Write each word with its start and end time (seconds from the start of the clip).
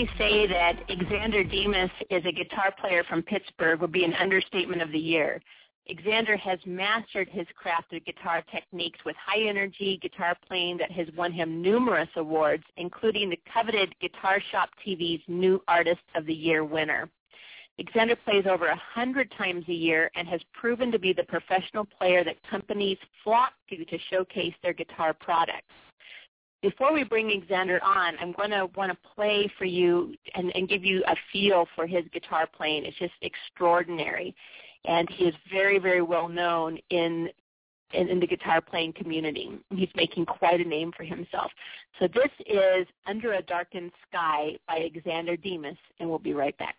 Simply 0.00 0.16
say 0.16 0.46
that 0.46 0.88
Xander 0.88 1.50
Demos 1.50 1.90
is 2.08 2.24
a 2.24 2.32
guitar 2.32 2.72
player 2.80 3.04
from 3.04 3.22
Pittsburgh 3.22 3.80
would 3.80 3.92
be 3.92 4.04
an 4.04 4.14
understatement 4.14 4.80
of 4.80 4.92
the 4.92 4.98
year. 4.98 5.42
Xander 5.90 6.38
has 6.38 6.58
mastered 6.64 7.28
his 7.28 7.46
craft 7.54 7.92
of 7.92 8.02
guitar 8.06 8.42
techniques 8.50 8.98
with 9.04 9.14
high 9.16 9.42
energy 9.46 9.98
guitar 10.00 10.36
playing 10.48 10.78
that 10.78 10.90
has 10.90 11.06
won 11.18 11.32
him 11.32 11.60
numerous 11.60 12.08
awards, 12.16 12.62
including 12.78 13.28
the 13.28 13.38
coveted 13.52 13.94
Guitar 14.00 14.40
Shop 14.50 14.70
TV's 14.86 15.22
New 15.28 15.60
Artist 15.68 16.00
of 16.14 16.24
the 16.24 16.34
Year 16.34 16.64
winner. 16.64 17.10
Xander 17.94 18.16
plays 18.24 18.46
over 18.48 18.68
a 18.68 18.80
hundred 18.94 19.30
times 19.36 19.66
a 19.68 19.74
year 19.74 20.10
and 20.14 20.26
has 20.28 20.40
proven 20.54 20.90
to 20.92 20.98
be 20.98 21.12
the 21.12 21.24
professional 21.24 21.84
player 21.84 22.24
that 22.24 22.42
companies 22.48 22.98
flock 23.22 23.52
to 23.68 23.84
to 23.84 23.98
showcase 24.08 24.54
their 24.62 24.72
guitar 24.72 25.12
products. 25.12 25.74
Before 26.62 26.92
we 26.92 27.04
bring 27.04 27.28
Xander 27.50 27.82
on, 27.82 28.16
I'm 28.20 28.32
going 28.32 28.50
to 28.50 28.66
want 28.76 28.92
to 28.92 28.98
play 29.14 29.50
for 29.56 29.64
you 29.64 30.14
and, 30.34 30.54
and 30.54 30.68
give 30.68 30.84
you 30.84 31.02
a 31.06 31.16
feel 31.32 31.66
for 31.74 31.86
his 31.86 32.04
guitar 32.12 32.46
playing. 32.46 32.84
It's 32.84 32.98
just 32.98 33.14
extraordinary 33.22 34.34
and 34.84 35.08
he 35.10 35.24
is 35.24 35.34
very, 35.52 35.78
very 35.78 36.02
well 36.02 36.28
known 36.28 36.78
in, 36.90 37.28
in, 37.92 38.08
in 38.08 38.20
the 38.20 38.26
guitar 38.26 38.60
playing 38.60 38.92
community. 38.94 39.58
He's 39.70 39.88
making 39.94 40.26
quite 40.26 40.60
a 40.60 40.68
name 40.68 40.92
for 40.96 41.04
himself. 41.04 41.50
So 41.98 42.08
this 42.08 42.30
is 42.46 42.86
Under 43.06 43.34
a 43.34 43.42
Darkened 43.42 43.92
Sky 44.08 44.56
by 44.66 44.90
Xander 45.06 45.40
Demos, 45.40 45.76
and 45.98 46.08
we'll 46.08 46.18
be 46.18 46.34
right 46.34 46.56
back. 46.58 46.76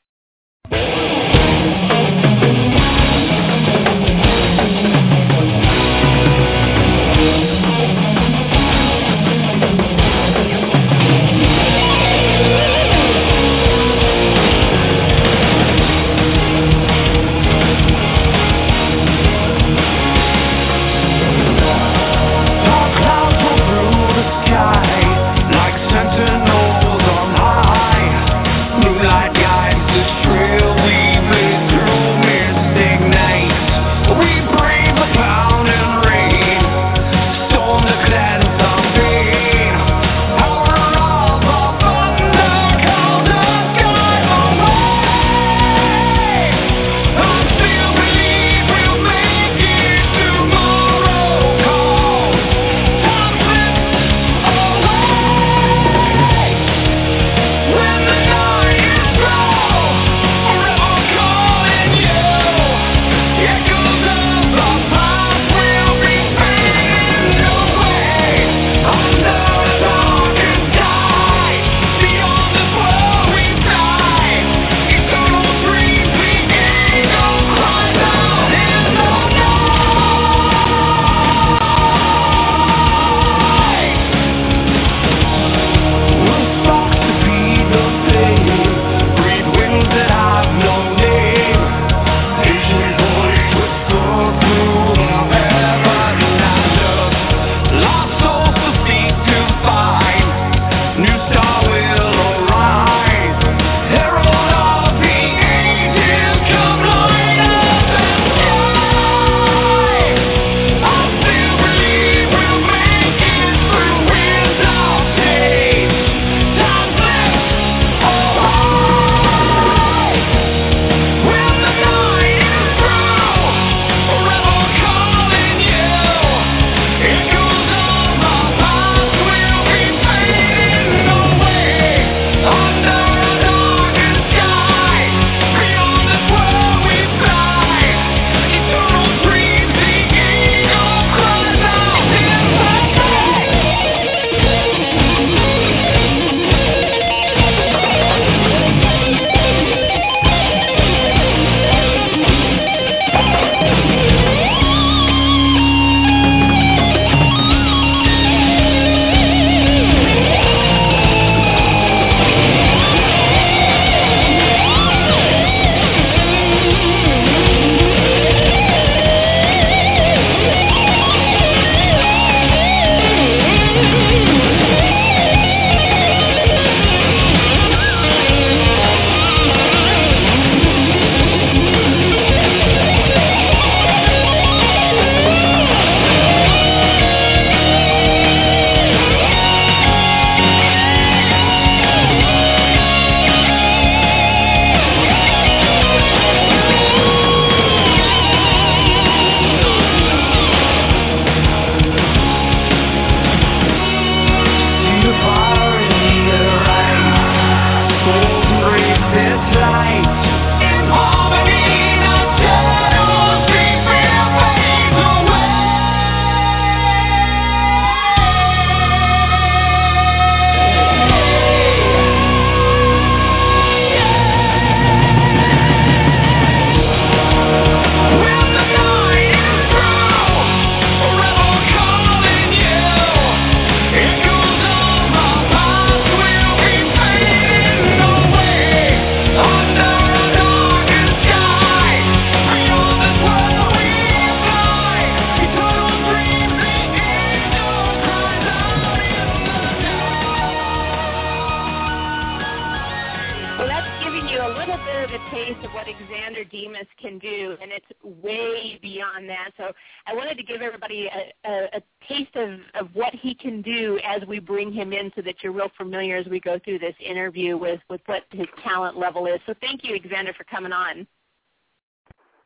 As 264.16 264.28
we 264.28 264.40
bring 264.40 264.72
him 264.72 264.94
in 264.94 265.12
so 265.16 265.22
that 265.22 265.36
you're 265.42 265.54
real 265.54 265.72
familiar 265.78 266.18
as 266.18 266.25
we 266.28 266.40
go 266.40 266.60
through 266.63 266.80
this 266.80 266.96
interview 267.04 267.58
with, 267.58 267.80
with 267.90 268.02
what 268.06 268.24
his 268.31 268.48
talent 268.63 268.98
level 268.98 269.28
is. 269.28 269.40
So 269.46 269.54
thank 269.62 269.84
you, 269.84 270.00
Xander, 270.02 270.36
for 270.36 270.44
coming 270.46 270.72
on. 270.72 271.08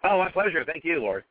Oh, 0.04 0.18
my 0.20 0.30
pleasure. 0.30 0.64
Thank 0.66 0.84
you, 0.84 1.00
Lori. 1.00 1.24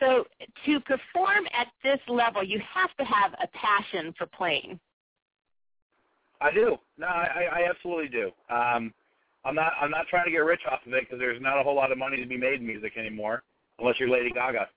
So 0.00 0.24
to 0.66 0.80
perform 0.80 1.46
at 1.58 1.68
this 1.82 2.00
level, 2.08 2.42
you 2.42 2.60
have 2.74 2.94
to 2.96 3.04
have 3.04 3.32
a 3.42 3.48
passion 3.56 4.14
for 4.16 4.26
playing. 4.26 4.78
I 6.40 6.52
do. 6.52 6.76
No, 6.98 7.06
I, 7.06 7.48
I 7.50 7.70
absolutely 7.70 8.08
do. 8.08 8.30
Um, 8.54 8.92
I'm 9.44 9.54
not. 9.54 9.72
I'm 9.80 9.90
not 9.90 10.06
trying 10.10 10.26
to 10.26 10.30
get 10.30 10.38
rich 10.38 10.60
off 10.70 10.80
of 10.86 10.92
it 10.92 11.04
because 11.04 11.18
there's 11.18 11.40
not 11.40 11.58
a 11.58 11.62
whole 11.62 11.74
lot 11.74 11.92
of 11.92 11.98
money 11.98 12.18
to 12.18 12.26
be 12.26 12.36
made 12.36 12.60
in 12.60 12.66
music 12.66 12.92
anymore, 12.98 13.42
unless 13.78 13.94
you're 13.98 14.10
Lady 14.10 14.30
Gaga. 14.30 14.68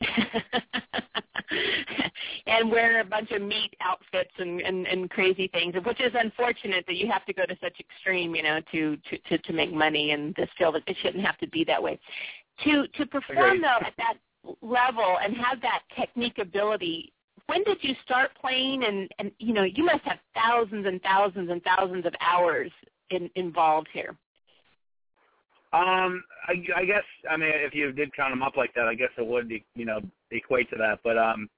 and 2.46 2.70
wear 2.70 3.00
a 3.00 3.04
bunch 3.04 3.30
of 3.32 3.42
meat 3.42 3.74
outfits 3.80 4.30
and, 4.38 4.60
and 4.60 4.86
and 4.86 5.10
crazy 5.10 5.48
things, 5.48 5.74
which 5.84 6.00
is 6.00 6.12
unfortunate 6.14 6.84
that 6.86 6.96
you 6.96 7.10
have 7.10 7.24
to 7.26 7.32
go 7.32 7.44
to 7.46 7.56
such 7.60 7.78
extreme, 7.80 8.34
you 8.34 8.42
know, 8.42 8.60
to 8.72 8.96
to 9.08 9.18
to, 9.28 9.38
to 9.38 9.52
make 9.52 9.72
money 9.72 10.10
in 10.10 10.34
this 10.36 10.48
field. 10.58 10.76
It 10.86 10.96
shouldn't 11.02 11.24
have 11.24 11.38
to 11.38 11.48
be 11.48 11.64
that 11.64 11.82
way. 11.82 11.98
To 12.64 12.86
to 12.86 13.06
perform 13.06 13.60
though 13.60 13.78
at 13.80 13.94
that 13.98 14.14
level 14.60 15.18
and 15.22 15.36
have 15.36 15.60
that 15.62 15.82
technique 15.96 16.38
ability 16.38 17.12
when 17.46 17.62
did 17.64 17.78
you 17.80 17.94
start 18.04 18.30
playing 18.40 18.84
and 18.84 19.10
and 19.18 19.30
you 19.38 19.52
know 19.52 19.62
you 19.62 19.84
must 19.84 20.02
have 20.04 20.18
thousands 20.34 20.86
and 20.86 21.00
thousands 21.02 21.50
and 21.50 21.62
thousands 21.62 22.06
of 22.06 22.14
hours 22.20 22.70
in, 23.10 23.30
involved 23.36 23.88
here 23.92 24.16
um 25.72 26.22
I, 26.46 26.54
I 26.76 26.84
guess 26.84 27.04
i 27.30 27.36
mean 27.36 27.50
if 27.52 27.74
you 27.74 27.92
did 27.92 28.14
count 28.14 28.32
them 28.32 28.42
up 28.42 28.56
like 28.56 28.74
that 28.74 28.86
i 28.86 28.94
guess 28.94 29.10
it 29.16 29.26
would 29.26 29.50
you 29.74 29.84
know 29.84 30.00
equate 30.30 30.70
to 30.70 30.76
that. 30.76 31.00
But 31.04 31.18
um 31.18 31.48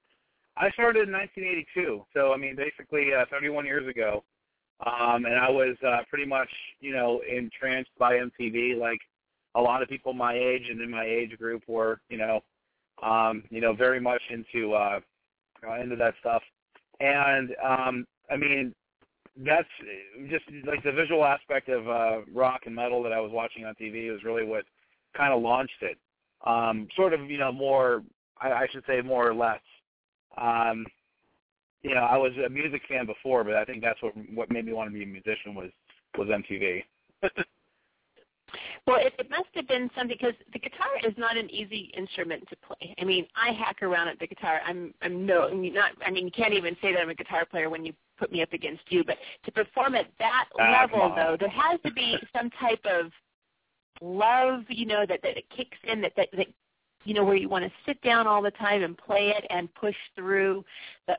i 0.57 0.71
started 0.71 1.09
in 1.09 1.13
1982 1.13 2.05
so 2.15 2.33
i 2.33 2.37
mean 2.37 2.57
basically 2.57 3.09
uh, 3.15 3.25
31 3.31 3.65
years 3.67 3.89
ago. 3.89 4.23
Um 4.85 5.25
and 5.25 5.37
i 5.37 5.51
was 5.51 5.77
uh 5.87 6.03
pretty 6.09 6.27
much 6.27 6.51
you 6.81 6.93
know 6.93 7.21
entranced 7.31 7.91
by 7.99 8.15
mtv 8.15 8.79
like 8.79 9.01
a 9.57 9.61
lot 9.61 9.83
of 9.83 9.89
people 9.89 10.13
my 10.13 10.35
age 10.35 10.69
and 10.71 10.81
in 10.81 10.91
my 10.91 11.05
age 11.05 11.37
group 11.39 11.63
were 11.69 12.01
you 12.09 12.19
know 12.19 12.43
um 13.03 13.43
you 13.51 13.61
know 13.61 13.73
very 13.73 14.01
much 14.01 14.23
into 14.31 14.75
uh 14.75 15.01
uh, 15.67 15.81
into 15.81 15.97
that 15.97 16.15
stuff. 16.21 16.43
And 17.01 17.51
um, 17.65 18.07
I 18.31 18.37
mean, 18.37 18.75
that's 19.37 19.69
just 20.31 20.45
like 20.67 20.83
the 20.85 20.93
visual 20.93 21.25
aspect 21.25 21.69
of 21.69 21.89
uh, 21.89 22.19
rock 22.33 22.63
and 22.67 22.75
metal 22.75 23.03
that 23.03 23.13
I 23.13 23.21
was 23.21 23.33
watching 23.33 23.65
on 23.65 23.75
TV 23.75 24.11
was 24.13 24.23
really 24.23 24.45
what 24.45 24.65
kind 25.17 25.33
of 25.33 25.43
launched 25.43 25.83
it. 25.83 25.99
Um, 26.47 26.89
sort 26.95 27.13
of, 27.13 27.31
you 27.31 27.39
know, 27.39 27.51
more 27.51 28.03
I, 28.41 28.53
I 28.53 28.67
should 28.71 28.85
say 28.87 29.01
more 29.01 29.29
or 29.29 29.35
less. 29.35 29.61
Um, 30.37 30.87
you 31.83 31.95
know, 31.95 32.01
I 32.01 32.17
was 32.17 32.33
a 32.45 32.49
music 32.49 32.83
fan 32.89 33.07
before, 33.07 33.45
but 33.45 33.55
I 33.55 33.65
think 33.65 33.83
that's 33.83 34.01
what 34.03 34.15
what 34.33 34.51
made 34.51 34.67
me 34.67 34.73
want 34.73 34.91
to 34.91 34.95
be 34.95 35.03
a 35.03 35.07
musician 35.07 35.55
was 35.55 35.71
was 36.17 36.29
MTV. 36.29 36.83
Well, 38.87 38.99
it, 39.01 39.15
it 39.19 39.31
must 39.31 39.49
have 39.55 39.67
been 39.67 39.91
something 39.97 40.17
because 40.21 40.35
the 40.53 40.59
guitar 40.59 40.89
is 41.05 41.15
not 41.17 41.37
an 41.37 41.51
easy 41.51 41.91
instrument 41.97 42.47
to 42.51 42.57
play. 42.57 42.95
I 43.01 43.05
mean, 43.05 43.27
I 43.35 43.53
hack 43.53 43.83
around 43.83 44.09
at 44.09 44.19
the 44.19 44.27
guitar. 44.27 44.61
I'm 44.65 44.93
I'm 45.03 45.25
no 45.25 45.49
not. 45.49 45.93
I 46.07 46.11
mean, 46.11 46.27
you 46.27 46.31
can't 46.31 46.53
even 46.53 46.77
say 46.83 46.93
that 46.93 47.01
I'm 47.01 47.09
a 47.09 47.15
guitar 47.15 47.47
player 47.47 47.71
when 47.71 47.85
you 47.85 47.95
put 48.19 48.33
me 48.33 48.43
up 48.43 48.53
against 48.53 48.83
you. 48.89 49.05
But 49.05 49.19
to 49.45 49.53
perform 49.53 49.95
at 49.95 50.07
that 50.19 50.47
uh, 50.61 50.71
level, 50.71 51.13
though, 51.15 51.37
there 51.39 51.49
has 51.49 51.81
to 51.85 51.93
be 51.93 52.17
some 52.37 52.51
type 52.61 52.85
of 52.85 53.11
love, 54.01 54.65
you 54.69 54.87
know, 54.87 55.05
that 55.07 55.21
that 55.23 55.37
it 55.37 55.45
kicks 55.55 55.79
in 55.85 56.01
that 56.03 56.13
that, 56.17 56.29
that 56.37 56.47
you 57.05 57.15
know 57.15 57.25
where 57.25 57.37
you 57.37 57.49
want 57.49 57.65
to 57.65 57.71
sit 57.87 58.01
down 58.03 58.27
all 58.27 58.43
the 58.43 58.51
time 58.53 58.83
and 58.83 58.97
play 58.97 59.35
it 59.37 59.45
and 59.51 59.73
push 59.75 59.97
through 60.15 60.65
the 61.07 61.17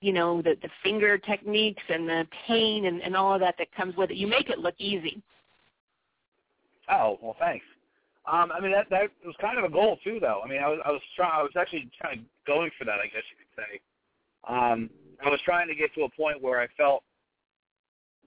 you 0.00 0.12
know 0.12 0.42
the 0.42 0.56
the 0.62 0.68
finger 0.82 1.18
techniques 1.18 1.82
and 1.88 2.08
the 2.08 2.26
pain 2.46 2.86
and, 2.86 3.02
and 3.02 3.16
all 3.16 3.34
of 3.34 3.40
that 3.40 3.56
that 3.58 3.72
comes 3.74 3.96
with 3.96 4.10
it. 4.10 4.16
You 4.16 4.26
make 4.26 4.48
it 4.48 4.58
look 4.58 4.74
easy. 4.78 5.22
Oh 6.90 7.18
well, 7.20 7.36
thanks. 7.38 7.64
Um, 8.30 8.50
I 8.52 8.60
mean 8.60 8.72
that 8.72 8.88
that 8.90 9.10
was 9.24 9.34
kind 9.40 9.58
of 9.58 9.64
a 9.64 9.70
goal 9.70 9.98
too, 10.02 10.18
though. 10.20 10.40
I 10.44 10.48
mean, 10.48 10.62
I 10.62 10.68
was 10.68 10.78
I 10.84 10.90
was 10.90 11.02
trying. 11.14 11.32
I 11.34 11.42
was 11.42 11.52
actually 11.58 11.90
kind 12.00 12.20
of 12.20 12.24
going 12.46 12.70
for 12.78 12.84
that, 12.84 12.98
I 13.02 13.06
guess 13.06 13.22
you 13.30 13.36
could 13.38 13.64
say. 13.64 13.80
Um, 14.48 14.90
I 15.24 15.28
was 15.28 15.40
trying 15.44 15.68
to 15.68 15.74
get 15.74 15.94
to 15.94 16.02
a 16.02 16.10
point 16.10 16.42
where 16.42 16.60
I 16.60 16.66
felt 16.76 17.02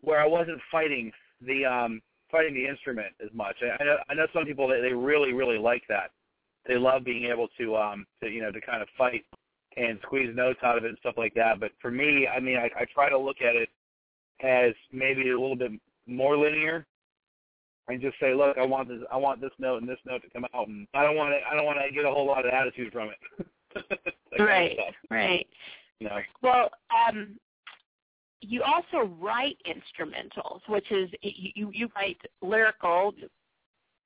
where 0.02 0.20
I 0.20 0.26
wasn't 0.26 0.60
fighting 0.72 1.12
the 1.42 1.66
um, 1.66 2.02
fighting 2.32 2.54
the 2.54 2.66
instrument 2.66 3.14
as 3.24 3.30
much. 3.34 3.56
I, 3.62 3.82
I 3.82 3.86
know 3.86 3.98
I 4.10 4.14
know 4.14 4.28
some 4.34 4.46
people 4.46 4.68
that 4.70 4.82
they 4.82 4.94
really 4.94 5.34
really 5.34 5.58
like 5.58 5.84
that. 5.90 6.12
They 6.68 6.78
love 6.78 7.04
being 7.04 7.26
able 7.26 7.48
to 7.58 7.76
um, 7.76 8.06
to 8.22 8.30
you 8.30 8.42
know 8.42 8.52
to 8.52 8.62
kind 8.62 8.82
of 8.82 8.88
fight 8.98 9.26
and 9.78 10.00
squeeze 10.04 10.36
notes 10.36 10.60
out 10.64 10.78
of 10.78 10.84
it 10.84 10.90
and 10.90 10.98
stuff 11.00 11.16
like 11.18 11.34
that. 11.36 11.60
But 11.60 11.72
for 11.82 11.92
me, 11.92 12.28
I 12.28 12.40
mean, 12.40 12.58
I, 12.58 12.70
I 12.80 12.86
try 12.94 13.10
to 13.10 13.18
look 13.18 13.38
at 13.42 13.56
it 13.56 13.70
as 14.42 14.74
maybe 14.92 15.30
a 15.30 15.40
little 15.40 15.56
bit 15.56 15.72
more 16.08 16.38
linear 16.38 16.86
and 17.88 18.02
just 18.02 18.20
say, 18.20 18.34
look, 18.34 18.58
I 18.58 18.66
want 18.66 18.88
this, 18.88 19.00
I 19.12 19.18
want 19.18 19.42
this 19.42 19.52
note 19.58 19.82
and 19.82 19.90
this 19.90 19.98
note 20.06 20.22
to 20.22 20.30
come 20.30 20.46
out, 20.54 20.68
and 20.68 20.88
I 20.94 21.04
don't 21.04 21.16
want 21.16 21.34
to, 21.34 21.50
I 21.50 21.56
don't 21.56 21.66
want 21.66 21.80
to 21.86 21.94
get 21.94 22.06
a 22.06 22.12
whole 22.12 22.28
lot 22.28 22.46
of 22.46 22.54
attitude 22.54 22.94
from 22.94 23.10
it. 23.10 23.48
right, 24.40 24.78
right. 25.10 25.48
Know. 26.02 26.20
Well, 26.42 26.70
um, 27.08 27.38
you 28.42 28.64
also 28.64 29.12
write 29.20 29.58
instrumentals, 29.68 30.62
which 30.68 30.92
is 30.92 31.10
you 31.22 31.72
you 31.74 31.90
write 31.96 32.18
lyrical 32.42 33.14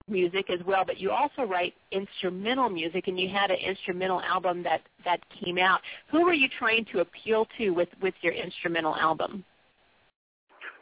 music 0.07 0.49
as 0.49 0.59
well, 0.65 0.83
but 0.85 0.99
you 0.99 1.11
also 1.11 1.43
write 1.43 1.73
instrumental 1.91 2.69
music, 2.69 3.07
and 3.07 3.19
you 3.19 3.29
had 3.29 3.51
an 3.51 3.57
instrumental 3.57 4.21
album 4.21 4.63
that 4.63 4.81
that 5.05 5.19
came 5.43 5.57
out. 5.57 5.81
Who 6.09 6.23
were 6.25 6.33
you 6.33 6.49
trying 6.57 6.85
to 6.93 6.99
appeal 6.99 7.47
to 7.57 7.69
with 7.69 7.89
with 8.01 8.15
your 8.21 8.33
instrumental 8.33 8.95
album? 8.95 9.45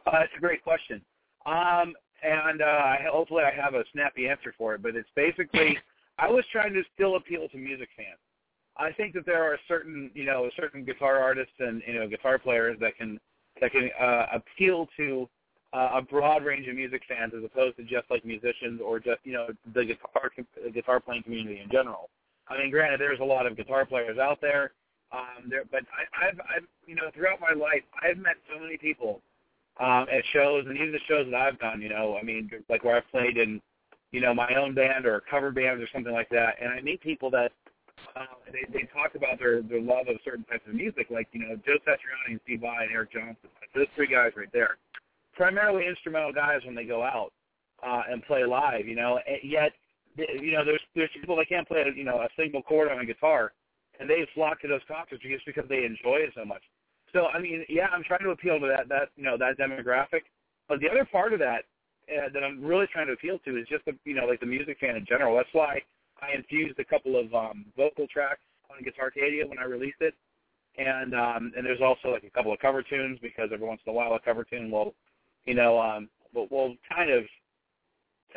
Uh, 0.08 0.12
that's 0.14 0.32
a 0.36 0.40
great 0.40 0.64
question. 0.64 1.02
Um, 1.46 1.94
and 2.24 2.62
uh, 2.62 2.96
hopefully 3.12 3.44
I 3.44 3.52
have 3.54 3.74
a 3.74 3.84
snappy 3.92 4.28
answer 4.28 4.54
for 4.58 4.76
it. 4.76 4.82
But 4.82 4.96
it's 4.96 5.10
basically 5.16 5.78
I 6.18 6.30
was 6.30 6.46
trying 6.52 6.74
to 6.74 6.84
still 6.94 7.16
appeal 7.16 7.48
to 7.50 7.58
music 7.58 7.90
fans. 7.96 8.20
I 8.78 8.92
think 8.92 9.14
that 9.14 9.26
there 9.26 9.44
are 9.44 9.58
certain 9.68 10.12
you 10.14 10.26
know 10.26 10.50
certain 10.56 10.84
guitar 10.84 11.20
artists 11.20 11.54
and 11.60 11.82
you 11.88 11.96
know 11.96 12.08
guitar 12.08 12.40
players 12.40 12.78
that 12.80 12.98
can 12.98 13.20
that 13.60 13.72
can 13.72 13.90
uh, 14.00 14.26
appeal 14.34 14.88
to 14.98 15.28
uh, 15.74 15.92
a 15.96 16.02
broad 16.02 16.44
range 16.44 16.68
of 16.68 16.76
music 16.76 17.02
fans 17.08 17.34
as 17.38 17.44
opposed 17.44 17.78
to 17.78 17.84
just 17.84 18.10
like 18.10 18.26
musicians 18.26 18.82
or 18.84 19.00
just 19.00 19.20
you 19.24 19.34
know 19.34 19.48
the 19.74 19.86
guitar 19.86 20.32
guitar 20.74 21.00
playing 21.00 21.24
community 21.24 21.62
in 21.64 21.70
general. 21.72 22.10
I 22.48 22.58
mean, 22.58 22.72
granted, 22.72 23.00
there's 23.00 23.20
a 23.20 23.26
lot 23.26 23.46
of 23.46 23.56
guitar 23.56 23.86
players 23.86 24.18
out 24.18 24.42
there, 24.42 24.72
um, 25.14 25.50
there, 25.50 25.64
but 25.72 25.84
I, 25.96 26.28
I've, 26.28 26.40
I've 26.40 26.68
you 26.86 26.96
know 26.96 27.10
throughout 27.14 27.40
my 27.40 27.54
life 27.54 27.84
I've 28.02 28.18
met 28.18 28.36
so 28.54 28.60
many 28.60 28.78
people 28.78 29.22
um, 29.80 30.06
at 30.12 30.24
shows 30.34 30.66
and 30.68 30.76
even 30.78 30.92
the 30.92 31.00
shows 31.08 31.28
that 31.32 31.36
I've 31.40 31.60
done, 31.60 31.82
you 31.82 31.90
know, 31.90 32.18
I 32.20 32.24
mean, 32.24 32.50
like 32.70 32.84
where 32.84 32.98
I've 32.98 33.10
played 33.10 33.38
in, 33.38 33.62
you 34.12 34.20
know, 34.20 34.34
my 34.34 34.54
own 34.56 34.74
band 34.74 35.06
or 35.06 35.22
cover 35.30 35.52
bands 35.52 35.82
or 35.82 35.88
something 35.94 36.14
like 36.14 36.30
that, 36.30 36.56
and 36.62 36.72
I 36.72 36.82
meet 36.82 37.02
people 37.02 37.32
that 37.32 37.52
uh, 38.16 38.26
they 38.52 38.66
they 38.72 38.88
talk 38.94 39.16
about 39.16 39.40
their 39.40 39.62
their 39.62 39.82
love 39.82 40.08
of 40.08 40.18
certain 40.24 40.44
types 40.46 40.64
of 40.68 40.74
music, 40.74 41.08
like 41.10 41.28
you 41.32 41.42
know 41.42 41.56
Joe 41.66 41.78
Satriani 41.88 42.38
and 42.38 42.40
Steve 42.44 42.62
Vai 42.62 42.84
and 42.84 42.92
Eric 42.92 43.14
Johnson. 43.14 43.50
Those 43.76 43.88
three 43.96 44.08
guys 44.08 44.32
right 44.36 44.52
there, 44.52 44.78
primarily 45.34 45.88
instrumental 45.88 46.34
guys 46.34 46.60
when 46.66 46.76
they 46.76 46.86
go 46.86 47.04
out 47.04 47.32
uh, 47.86 48.04
and 48.10 48.24
play 48.24 48.46
live, 48.46 48.88
you 48.88 48.96
know. 48.96 49.20
And 49.28 49.40
yet, 49.44 49.72
you 50.18 50.52
know, 50.52 50.66
there's 50.66 50.82
there's 50.96 51.10
people 51.20 51.36
that 51.38 51.50
can't 51.50 51.68
play 51.68 51.84
you 51.96 52.04
know 52.04 52.22
a 52.22 52.30
single 52.38 52.62
chord 52.62 52.92
on 52.92 53.00
a 53.00 53.06
guitar, 53.06 53.54
and 54.00 54.10
they 54.10 54.28
flock 54.34 54.62
to 54.62 54.68
those 54.68 54.82
concerts 54.88 55.24
just 55.24 55.46
because 55.46 55.66
they 55.70 55.86
enjoy 55.86 56.24
it 56.28 56.34
so 56.36 56.46
much. 56.46 56.64
So 57.14 57.28
I 57.28 57.40
mean, 57.40 57.66
yeah, 57.70 57.88
I'm 57.92 58.04
trying 58.04 58.24
to 58.24 58.32
appeal 58.32 58.60
to 58.60 58.68
that 58.68 58.90
that 58.90 59.10
you 59.16 59.24
know 59.24 59.38
that 59.38 59.58
demographic. 59.58 60.28
But 60.68 60.80
the 60.80 60.90
other 60.90 61.06
part 61.06 61.34
of 61.34 61.40
that 61.40 61.64
uh, 62.12 62.30
that 62.34 62.44
I'm 62.44 62.64
really 62.64 62.88
trying 62.92 63.08
to 63.08 63.14
appeal 63.14 63.40
to 63.46 63.58
is 63.58 63.68
just 63.68 63.86
the 63.86 63.94
you 64.06 64.16
know 64.16 64.26
like 64.26 64.40
the 64.40 64.46
music 64.46 64.78
fan 64.80 64.96
in 64.96 65.06
general. 65.06 65.36
That's 65.36 65.54
why 65.54 65.82
I 66.22 66.36
infused 66.36 66.80
a 66.80 66.86
couple 66.86 67.20
of 67.20 67.34
um, 67.34 67.66
vocal 67.76 68.08
tracks 68.08 68.42
on 68.70 68.84
Guitarcadia 68.84 69.48
when 69.48 69.60
I 69.60 69.64
released 69.64 70.02
it, 70.02 70.14
and 70.78 71.14
um, 71.14 71.52
and 71.56 71.66
there's 71.66 71.82
also 71.82 72.10
like 72.10 72.24
a 72.24 72.30
couple 72.30 72.54
of 72.54 72.60
cover 72.60 72.84
tunes 72.84 73.20
because 73.22 73.50
every 73.54 73.68
once 73.68 73.82
in 73.86 73.92
a 73.92 73.94
while 73.94 74.14
a 74.14 74.20
cover 74.20 74.44
tune 74.44 74.72
will, 74.72 74.94
you 75.46 75.56
know, 75.56 75.80
um, 75.80 76.10
will, 76.34 76.48
will 76.50 76.76
kind 76.94 77.12
of 77.12 77.24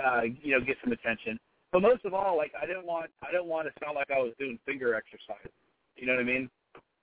uh, 0.04 0.22
you 0.22 0.58
know 0.58 0.64
get 0.64 0.76
some 0.82 0.92
attention. 0.92 1.38
But 1.72 1.82
most 1.82 2.04
of 2.04 2.14
all, 2.14 2.36
like 2.36 2.52
I 2.60 2.66
didn't 2.66 2.86
want 2.86 3.10
I 3.22 3.30
didn't 3.30 3.46
want 3.46 3.68
to 3.68 3.84
sound 3.84 3.96
like 3.96 4.10
I 4.10 4.20
was 4.20 4.32
doing 4.38 4.58
finger 4.66 4.94
exercise. 4.94 5.50
You 5.96 6.06
know 6.06 6.14
what 6.14 6.20
I 6.20 6.24
mean? 6.24 6.50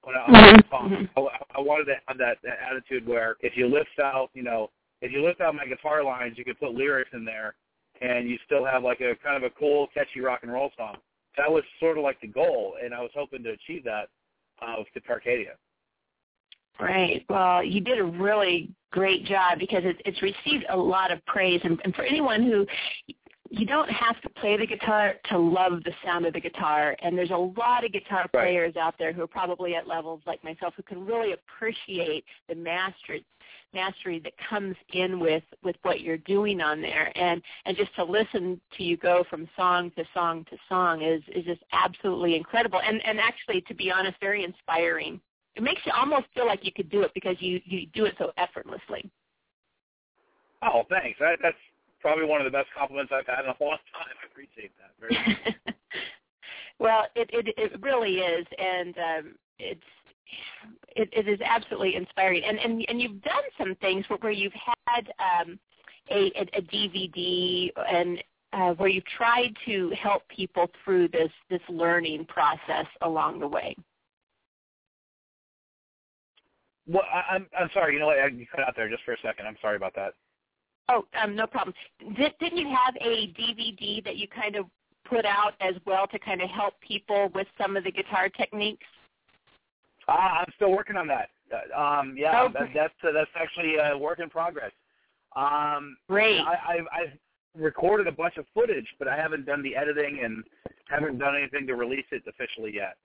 when 0.03 0.15
I, 0.15 0.53
mm-hmm. 0.63 1.19
I, 1.19 1.57
I 1.57 1.61
wanted 1.61 1.85
to 1.85 1.95
have 2.07 2.17
that, 2.17 2.37
that 2.43 2.57
attitude 2.69 3.07
where 3.07 3.35
if 3.41 3.53
you 3.55 3.67
lift 3.67 3.99
out, 4.01 4.29
you 4.33 4.43
know, 4.43 4.69
if 5.01 5.11
you 5.11 5.23
lift 5.23 5.41
out 5.41 5.55
my 5.55 5.65
guitar 5.65 6.03
lines, 6.03 6.37
you 6.37 6.45
could 6.45 6.59
put 6.59 6.73
lyrics 6.73 7.11
in 7.13 7.25
there, 7.25 7.55
and 8.01 8.29
you 8.29 8.37
still 8.45 8.65
have 8.65 8.83
like 8.83 8.99
a 9.01 9.15
kind 9.23 9.37
of 9.37 9.43
a 9.43 9.53
cool, 9.57 9.87
catchy 9.93 10.19
rock 10.19 10.39
and 10.43 10.51
roll 10.51 10.71
song. 10.77 10.97
That 11.37 11.49
was 11.49 11.63
sort 11.79 11.97
of 11.97 12.03
like 12.03 12.19
the 12.19 12.27
goal, 12.27 12.75
and 12.83 12.93
I 12.93 13.01
was 13.01 13.11
hoping 13.15 13.43
to 13.43 13.51
achieve 13.51 13.83
that 13.85 14.09
uh, 14.61 14.75
with 14.79 14.87
Guitarcadia. 14.95 15.53
Right. 16.79 17.23
Well, 17.29 17.63
you 17.63 17.79
did 17.79 17.99
a 17.99 18.03
really 18.03 18.71
great 18.91 19.25
job 19.25 19.59
because 19.59 19.83
it, 19.85 20.01
it's 20.05 20.21
received 20.21 20.65
a 20.69 20.77
lot 20.77 21.11
of 21.11 21.23
praise, 21.25 21.61
and, 21.63 21.79
and 21.83 21.95
for 21.95 22.03
anyone 22.03 22.43
who 22.43 22.65
you 23.51 23.65
don't 23.65 23.89
have 23.89 24.19
to 24.21 24.29
play 24.29 24.57
the 24.57 24.65
guitar 24.65 25.15
to 25.29 25.37
love 25.37 25.83
the 25.83 25.91
sound 26.05 26.25
of 26.25 26.33
the 26.33 26.39
guitar. 26.39 26.95
And 27.03 27.17
there's 27.17 27.31
a 27.31 27.35
lot 27.35 27.83
of 27.83 27.91
guitar 27.91 28.21
Right. 28.33 28.45
players 28.45 28.77
out 28.77 28.95
there 28.97 29.11
who 29.11 29.21
are 29.21 29.27
probably 29.27 29.75
at 29.75 29.87
levels 29.87 30.21
like 30.25 30.41
myself 30.41 30.73
who 30.77 30.83
can 30.83 31.05
really 31.05 31.33
appreciate 31.33 32.23
the 32.47 32.55
mastery 32.55 33.25
mastery 33.73 34.19
that 34.19 34.33
comes 34.49 34.75
in 34.93 35.19
with 35.19 35.43
with 35.63 35.75
what 35.83 36.01
you're 36.01 36.17
doing 36.17 36.61
on 36.61 36.81
there 36.81 37.11
and 37.15 37.41
and 37.65 37.77
just 37.77 37.93
to 37.95 38.03
listen 38.03 38.59
to 38.77 38.83
you 38.83 38.97
go 38.97 39.23
from 39.29 39.47
song 39.55 39.91
to 39.95 40.03
song 40.13 40.45
to 40.49 40.57
song 40.67 41.01
is 41.01 41.21
is 41.35 41.45
just 41.45 41.61
absolutely 41.71 42.35
incredible 42.35 42.81
and 42.81 43.01
and 43.05 43.19
actually 43.19 43.61
to 43.61 43.73
be 43.73 43.91
honest 43.91 44.17
very 44.19 44.43
inspiring 44.43 45.19
it 45.55 45.63
makes 45.63 45.81
you 45.85 45.91
almost 45.95 46.25
feel 46.33 46.45
like 46.45 46.63
you 46.63 46.71
could 46.71 46.89
do 46.89 47.01
it 47.01 47.11
because 47.13 47.35
you 47.39 47.61
you 47.65 47.85
do 47.93 48.05
it 48.05 48.15
so 48.17 48.31
effortlessly 48.37 49.09
Oh, 50.61 50.83
thanks. 50.89 51.17
That, 51.19 51.39
that's 51.41 51.57
probably 52.01 52.25
one 52.25 52.41
of 52.41 52.45
the 52.45 52.55
best 52.55 52.67
compliments 52.77 53.11
I've 53.13 53.25
had 53.25 53.45
in 53.45 53.51
a 53.51 53.63
long 53.63 53.77
time. 53.93 54.15
I 54.21 54.25
appreciate 54.29 54.71
that. 54.77 54.93
Very 54.99 55.15
much. 55.15 55.75
well, 56.79 57.05
it, 57.15 57.29
it 57.33 57.53
it 57.57 57.81
really 57.81 58.19
is, 58.19 58.45
and 58.57 58.97
um, 58.97 59.35
it's 59.59 59.81
it, 60.95 61.09
it 61.11 61.27
is 61.27 61.39
absolutely 61.43 61.95
inspiring. 61.95 62.43
And 62.43 62.59
and 62.59 62.85
and 62.87 63.01
you've 63.01 63.21
done 63.21 63.43
some 63.57 63.75
things 63.75 64.05
where, 64.09 64.19
where 64.19 64.31
you've 64.31 64.53
had 64.87 65.11
um, 65.19 65.59
a, 66.09 66.31
a 66.35 66.57
a 66.57 66.61
DVD 66.61 67.69
and 67.91 68.23
uh, 68.53 68.73
where 68.73 68.89
you've 68.89 69.05
tried 69.05 69.53
to 69.65 69.91
help 70.01 70.27
people 70.27 70.69
through 70.83 71.07
this 71.09 71.31
this 71.49 71.61
learning 71.69 72.25
process 72.25 72.85
along 73.01 73.39
the 73.39 73.47
way. 73.47 73.75
Well, 76.87 77.03
I, 77.11 77.35
I'm 77.35 77.47
I'm 77.57 77.69
sorry. 77.73 77.93
You 77.93 77.99
know 77.99 78.07
what? 78.07 78.19
I- 78.19 78.27
You 78.27 78.45
cut 78.53 78.61
out 78.61 78.75
there 78.75 78.89
just 78.89 79.03
for 79.03 79.13
a 79.13 79.17
second. 79.23 79.47
I'm 79.47 79.57
sorry 79.61 79.75
about 79.77 79.95
that. 79.95 80.13
Oh, 80.89 81.05
um, 81.21 81.35
no 81.35 81.47
problem. 81.47 81.73
Did, 82.17 82.33
didn't 82.39 82.57
you 82.57 82.67
have 82.67 82.95
a 82.99 83.27
DVD 83.33 84.03
that 84.03 84.17
you 84.17 84.27
kind 84.27 84.57
of 84.57 84.65
put 85.05 85.25
out 85.25 85.53
as 85.61 85.75
well 85.85 86.05
to 86.07 86.19
kind 86.19 86.41
of 86.41 86.49
help 86.49 86.73
people 86.81 87.29
with 87.33 87.47
some 87.57 87.77
of 87.77 87.83
the 87.85 87.91
guitar 87.91 88.27
techniques? 88.29 88.85
Ah, 90.07 90.39
I'm 90.39 90.51
still 90.55 90.71
working 90.71 90.95
on 90.97 91.07
that. 91.07 91.29
Uh, 91.51 91.79
Um, 91.79 92.15
yeah, 92.17 92.41
Oh, 92.43 92.49
that, 92.53 92.69
that's 92.73 92.93
uh, 93.03 93.11
that's 93.11 93.31
actually 93.35 93.75
a 93.77 93.97
work 93.97 94.19
in 94.19 94.29
progress. 94.29 94.71
Um, 95.35 95.97
Great. 96.09 96.39
I, 96.39 96.75
I've, 96.75 96.85
I've 96.91 97.19
recorded 97.55 98.07
a 98.07 98.11
bunch 98.11 98.37
of 98.37 98.45
footage, 98.53 98.87
but 98.99 99.07
I 99.07 99.15
haven't 99.15 99.45
done 99.45 99.63
the 99.63 99.75
editing 99.75 100.21
and 100.23 100.43
haven't 100.89 101.17
done 101.17 101.35
anything 101.35 101.67
to 101.67 101.75
release 101.75 102.05
it 102.11 102.23
officially 102.27 102.73
yet. 102.73 102.97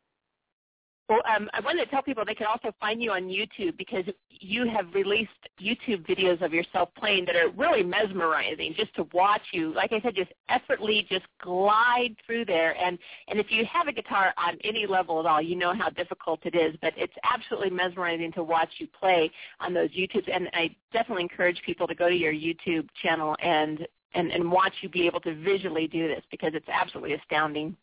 Well, 1.09 1.23
um, 1.33 1.49
I 1.53 1.61
wanted 1.61 1.85
to 1.85 1.91
tell 1.91 2.03
people 2.03 2.25
they 2.25 2.35
can 2.35 2.49
also 2.49 2.75
find 2.81 3.01
you 3.01 3.13
on 3.13 3.29
YouTube 3.29 3.77
because 3.77 4.05
you 4.29 4.69
have 4.69 4.93
released 4.93 5.31
YouTube 5.61 6.05
videos 6.05 6.43
of 6.43 6.53
yourself 6.53 6.89
playing 6.99 7.27
that 7.27 7.37
are 7.37 7.49
really 7.51 7.85
mesmerizing 7.85 8.75
just 8.77 8.93
to 8.97 9.07
watch 9.13 9.43
you. 9.53 9.73
Like 9.73 9.93
I 9.93 10.01
said, 10.01 10.17
just 10.17 10.33
effortlessly 10.49 11.07
just 11.09 11.25
glide 11.41 12.17
through 12.27 12.47
there. 12.47 12.77
And, 12.77 12.99
and 13.29 13.39
if 13.39 13.47
you 13.51 13.65
have 13.73 13.87
a 13.87 13.93
guitar 13.93 14.35
on 14.37 14.59
any 14.65 14.85
level 14.85 15.21
at 15.21 15.27
all, 15.27 15.41
you 15.41 15.55
know 15.55 15.73
how 15.75 15.91
difficult 15.91 16.41
it 16.45 16.57
is. 16.57 16.75
But 16.83 16.93
it's 16.97 17.15
absolutely 17.23 17.71
mesmerizing 17.71 18.33
to 18.33 18.43
watch 18.43 18.71
you 18.79 18.89
play 18.89 19.31
on 19.61 19.73
those 19.73 19.91
YouTubes. 19.91 20.29
And 20.33 20.51
I 20.55 20.75
definitely 20.93 21.23
encourage 21.23 21.63
people 21.65 21.87
to 21.87 21.95
go 21.95 22.09
to 22.09 22.17
your 22.17 22.33
YouTube 22.33 22.89
channel 23.01 23.37
and, 23.41 23.87
and, 24.15 24.33
and 24.33 24.51
watch 24.51 24.75
you 24.81 24.89
be 24.89 25.07
able 25.07 25.21
to 25.21 25.37
visually 25.37 25.87
do 25.87 26.09
this 26.09 26.25
because 26.33 26.51
it's 26.55 26.69
absolutely 26.69 27.15
astounding. 27.15 27.77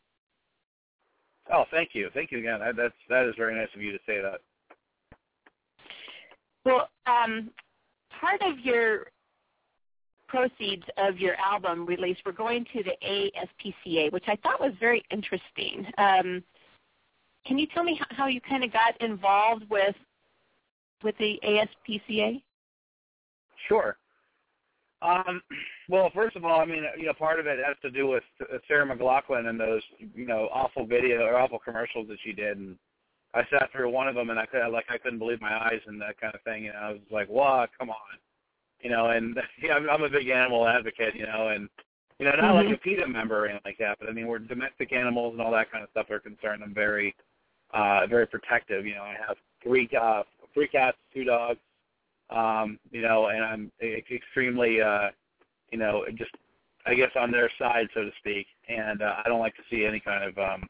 Oh, 1.51 1.65
thank 1.71 1.89
you, 1.93 2.09
thank 2.13 2.31
you 2.31 2.39
again. 2.39 2.59
That, 2.59 2.75
that's 2.75 2.93
that 3.09 3.27
is 3.27 3.35
very 3.37 3.55
nice 3.55 3.67
of 3.75 3.81
you 3.81 3.91
to 3.91 3.99
say 4.05 4.21
that. 4.21 4.39
Well, 6.65 6.89
um, 7.05 7.49
part 8.21 8.41
of 8.41 8.59
your 8.59 9.07
proceeds 10.27 10.83
of 10.97 11.17
your 11.17 11.35
album 11.35 11.85
release 11.85 12.17
were 12.25 12.31
going 12.31 12.65
to 12.73 12.83
the 12.83 12.95
ASPCA, 13.05 14.11
which 14.11 14.23
I 14.27 14.35
thought 14.37 14.59
was 14.59 14.73
very 14.79 15.03
interesting. 15.11 15.85
Um, 15.97 16.43
can 17.45 17.59
you 17.59 17.67
tell 17.67 17.83
me 17.83 17.99
how, 17.99 18.05
how 18.15 18.27
you 18.27 18.39
kind 18.41 18.63
of 18.63 18.71
got 18.71 18.99
involved 19.01 19.69
with 19.69 19.95
with 21.03 21.15
the 21.17 21.39
ASPCA? 21.43 22.41
Sure. 23.67 23.97
Um, 25.03 25.41
well, 25.89 26.09
first 26.15 26.35
of 26.35 26.45
all, 26.45 26.61
I 26.61 26.65
mean, 26.65 26.83
you 26.97 27.07
know, 27.07 27.13
part 27.13 27.39
of 27.39 27.45
it 27.45 27.59
has 27.65 27.75
to 27.81 27.91
do 27.91 28.07
with 28.07 28.23
uh, 28.41 28.57
Sarah 28.67 28.87
McLachlan 28.87 29.47
and 29.47 29.59
those, 29.59 29.81
you 30.15 30.25
know, 30.25 30.49
awful 30.53 30.85
video 30.85 31.23
or 31.23 31.37
awful 31.37 31.59
commercials 31.59 32.07
that 32.07 32.17
she 32.23 32.31
did, 32.31 32.57
and 32.57 32.77
I 33.33 33.41
sat 33.51 33.71
through 33.71 33.89
one 33.89 34.07
of 34.07 34.15
them 34.15 34.29
and 34.29 34.39
I 34.39 34.45
could 34.45 34.65
like 34.69 34.85
I 34.89 34.97
couldn't 34.97 35.19
believe 35.19 35.41
my 35.41 35.53
eyes 35.65 35.81
and 35.87 36.01
that 36.01 36.19
kind 36.21 36.33
of 36.33 36.41
thing, 36.43 36.67
and 36.67 36.77
I 36.77 36.91
was 36.91 37.01
like, 37.11 37.27
"What? 37.27 37.69
Come 37.77 37.89
on," 37.89 38.17
you 38.81 38.89
know. 38.89 39.07
And 39.07 39.37
yeah, 39.61 39.73
I'm, 39.73 39.89
I'm 39.89 40.03
a 40.03 40.09
big 40.09 40.29
animal 40.29 40.67
advocate, 40.67 41.15
you 41.15 41.25
know, 41.25 41.49
and 41.49 41.69
you 42.19 42.25
know, 42.25 42.31
not 42.31 42.55
Mhm. 42.55 42.67
like 42.69 42.77
a 42.77 42.81
PETA 42.81 43.07
member 43.07 43.43
or 43.43 43.47
anything 43.47 43.61
like 43.65 43.77
that, 43.79 43.97
but 43.99 44.07
I 44.07 44.13
mean, 44.13 44.27
where 44.27 44.39
domestic 44.39 44.93
animals 44.93 45.33
and 45.33 45.41
all 45.41 45.51
that 45.51 45.71
kind 45.71 45.83
of 45.83 45.89
stuff 45.89 46.09
are 46.11 46.19
concerned, 46.19 46.63
I'm 46.63 46.73
very, 46.73 47.13
uh, 47.73 48.07
very 48.07 48.27
protective. 48.27 48.85
You 48.85 48.95
know, 48.95 49.03
I 49.03 49.15
have 49.27 49.35
three 49.61 49.89
uh, 49.99 50.23
three 50.53 50.67
cats, 50.67 50.97
two 51.13 51.25
dogs, 51.25 51.59
um, 52.33 52.79
you 52.91 53.01
know, 53.01 53.27
and 53.27 53.43
I'm 53.43 53.71
extremely, 53.81 54.81
uh, 54.81 55.09
you 55.71 55.77
know, 55.77 56.05
just 56.17 56.31
I 56.85 56.95
guess 56.95 57.11
on 57.15 57.31
their 57.31 57.49
side, 57.57 57.87
so 57.93 58.01
to 58.03 58.11
speak. 58.19 58.47
And 58.67 59.01
uh, 59.01 59.15
I 59.23 59.29
don't 59.29 59.39
like 59.39 59.55
to 59.55 59.63
see 59.69 59.85
any 59.85 59.99
kind 59.99 60.23
of, 60.23 60.37
um, 60.37 60.67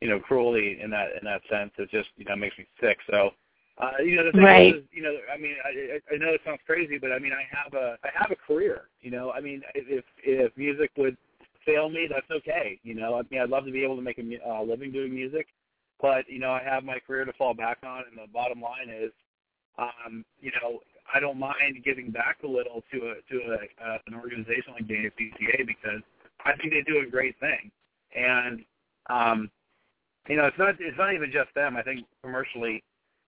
you 0.00 0.08
know, 0.08 0.18
cruelty 0.18 0.78
in 0.82 0.90
that 0.90 1.08
in 1.20 1.24
that 1.24 1.42
sense. 1.50 1.70
It 1.78 1.90
just 1.90 2.08
you 2.16 2.24
know 2.24 2.36
makes 2.36 2.58
me 2.58 2.66
sick. 2.80 2.98
So, 3.10 3.30
uh, 3.78 4.02
you 4.04 4.16
know, 4.16 4.24
the 4.26 4.32
thing 4.32 4.42
Right. 4.42 4.74
is, 4.74 4.82
you 4.92 5.02
know, 5.02 5.16
I 5.32 5.36
mean, 5.38 5.54
I, 5.64 5.68
I 5.68 6.14
I 6.14 6.18
know 6.18 6.32
it 6.34 6.40
sounds 6.44 6.60
crazy, 6.66 6.98
but 6.98 7.12
I 7.12 7.18
mean, 7.18 7.32
I 7.32 7.44
have 7.56 7.74
a 7.74 7.98
I 8.04 8.08
have 8.14 8.30
a 8.30 8.36
career. 8.36 8.88
You 9.00 9.10
know, 9.10 9.32
I 9.32 9.40
mean, 9.40 9.62
if 9.74 10.04
if 10.24 10.56
music 10.56 10.90
would 10.96 11.16
fail 11.64 11.88
me, 11.88 12.08
that's 12.10 12.30
okay. 12.30 12.78
You 12.82 12.94
know, 12.94 13.18
I 13.18 13.22
mean, 13.30 13.40
I'd 13.40 13.50
love 13.50 13.64
to 13.66 13.72
be 13.72 13.84
able 13.84 13.96
to 13.96 14.02
make 14.02 14.18
a 14.18 14.48
uh, 14.48 14.62
living 14.62 14.92
doing 14.92 15.14
music, 15.14 15.46
but 16.00 16.28
you 16.28 16.38
know, 16.40 16.50
I 16.50 16.62
have 16.62 16.84
my 16.84 16.98
career 16.98 17.24
to 17.24 17.32
fall 17.34 17.54
back 17.54 17.78
on, 17.84 18.02
and 18.10 18.18
the 18.18 18.30
bottom 18.32 18.60
line 18.60 18.90
is, 18.90 19.12
um, 19.78 20.24
you 20.40 20.50
know, 20.60 20.80
I 21.12 21.20
don't 21.20 21.38
mind 21.38 21.84
giving 21.84 22.10
back 22.10 22.38
a 22.44 22.46
little 22.46 22.82
to 22.92 22.98
a 22.98 23.14
to 23.30 23.40
a, 23.52 23.84
uh, 23.84 23.98
an 24.06 24.14
organization 24.14 24.72
like 24.74 24.86
the 24.86 24.94
ASPCA 24.94 25.66
because 25.66 26.02
I 26.44 26.56
think 26.56 26.72
they 26.72 26.82
do 26.82 27.00
a 27.06 27.10
great 27.10 27.38
thing, 27.40 27.70
and 28.14 28.64
um, 29.08 29.50
you 30.28 30.36
know, 30.36 30.46
it's 30.46 30.58
not 30.58 30.74
it's 30.78 30.98
not 30.98 31.14
even 31.14 31.30
just 31.32 31.54
them. 31.54 31.76
I 31.76 31.82
think 31.82 32.06
commercially, 32.22 32.82